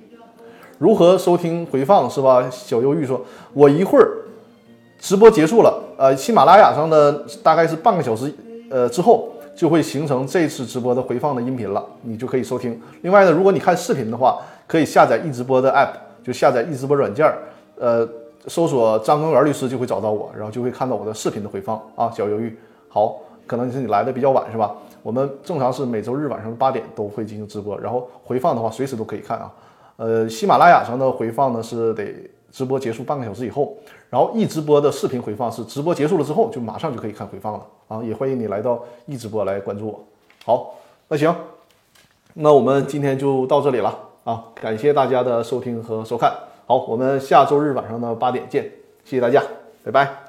[0.79, 2.49] 如何收听回放是吧？
[2.49, 3.21] 小忧郁说，
[3.53, 4.09] 我一会儿
[4.97, 8.33] 直播结束了，呃，喜马拉雅上的大概是半个小时
[8.71, 12.81] 呃之后就会形成这次直播的回放的音频了，你就可以收听。
[13.01, 15.91] 另外呢，如果你看视频的话，可以下载一直播的 app，
[16.23, 17.31] 就下载一直播软件，
[17.77, 18.07] 呃。
[18.47, 22.09] 搜索张根元律师就会找到我，然后就会看到我的视频的回放啊。
[22.15, 22.57] 小忧郁，
[22.87, 24.73] 好，可能是你来的比较晚是吧？
[25.03, 29.51] 我们正常是每周日晚上八点都会进行直播，然后回放的话随时都可以看啊。
[29.99, 32.05] 呃，喜马拉雅上的回放呢是得
[32.49, 33.75] 直播结束半个小时以后，
[34.09, 38.01] 然后一直播的视频回放是直播结束了之后就马上就可以看回放了啊。
[38.01, 39.99] 也欢迎你来到一直播来关注我。
[40.45, 40.75] 好，
[41.09, 41.35] 那行，
[42.35, 43.93] 那我们今天就到这里了
[44.23, 46.33] 啊，感谢大家的收听和收看。
[46.65, 48.63] 好，我们下周日晚上的八点见，
[49.03, 49.43] 谢谢大家，
[49.83, 50.28] 拜拜。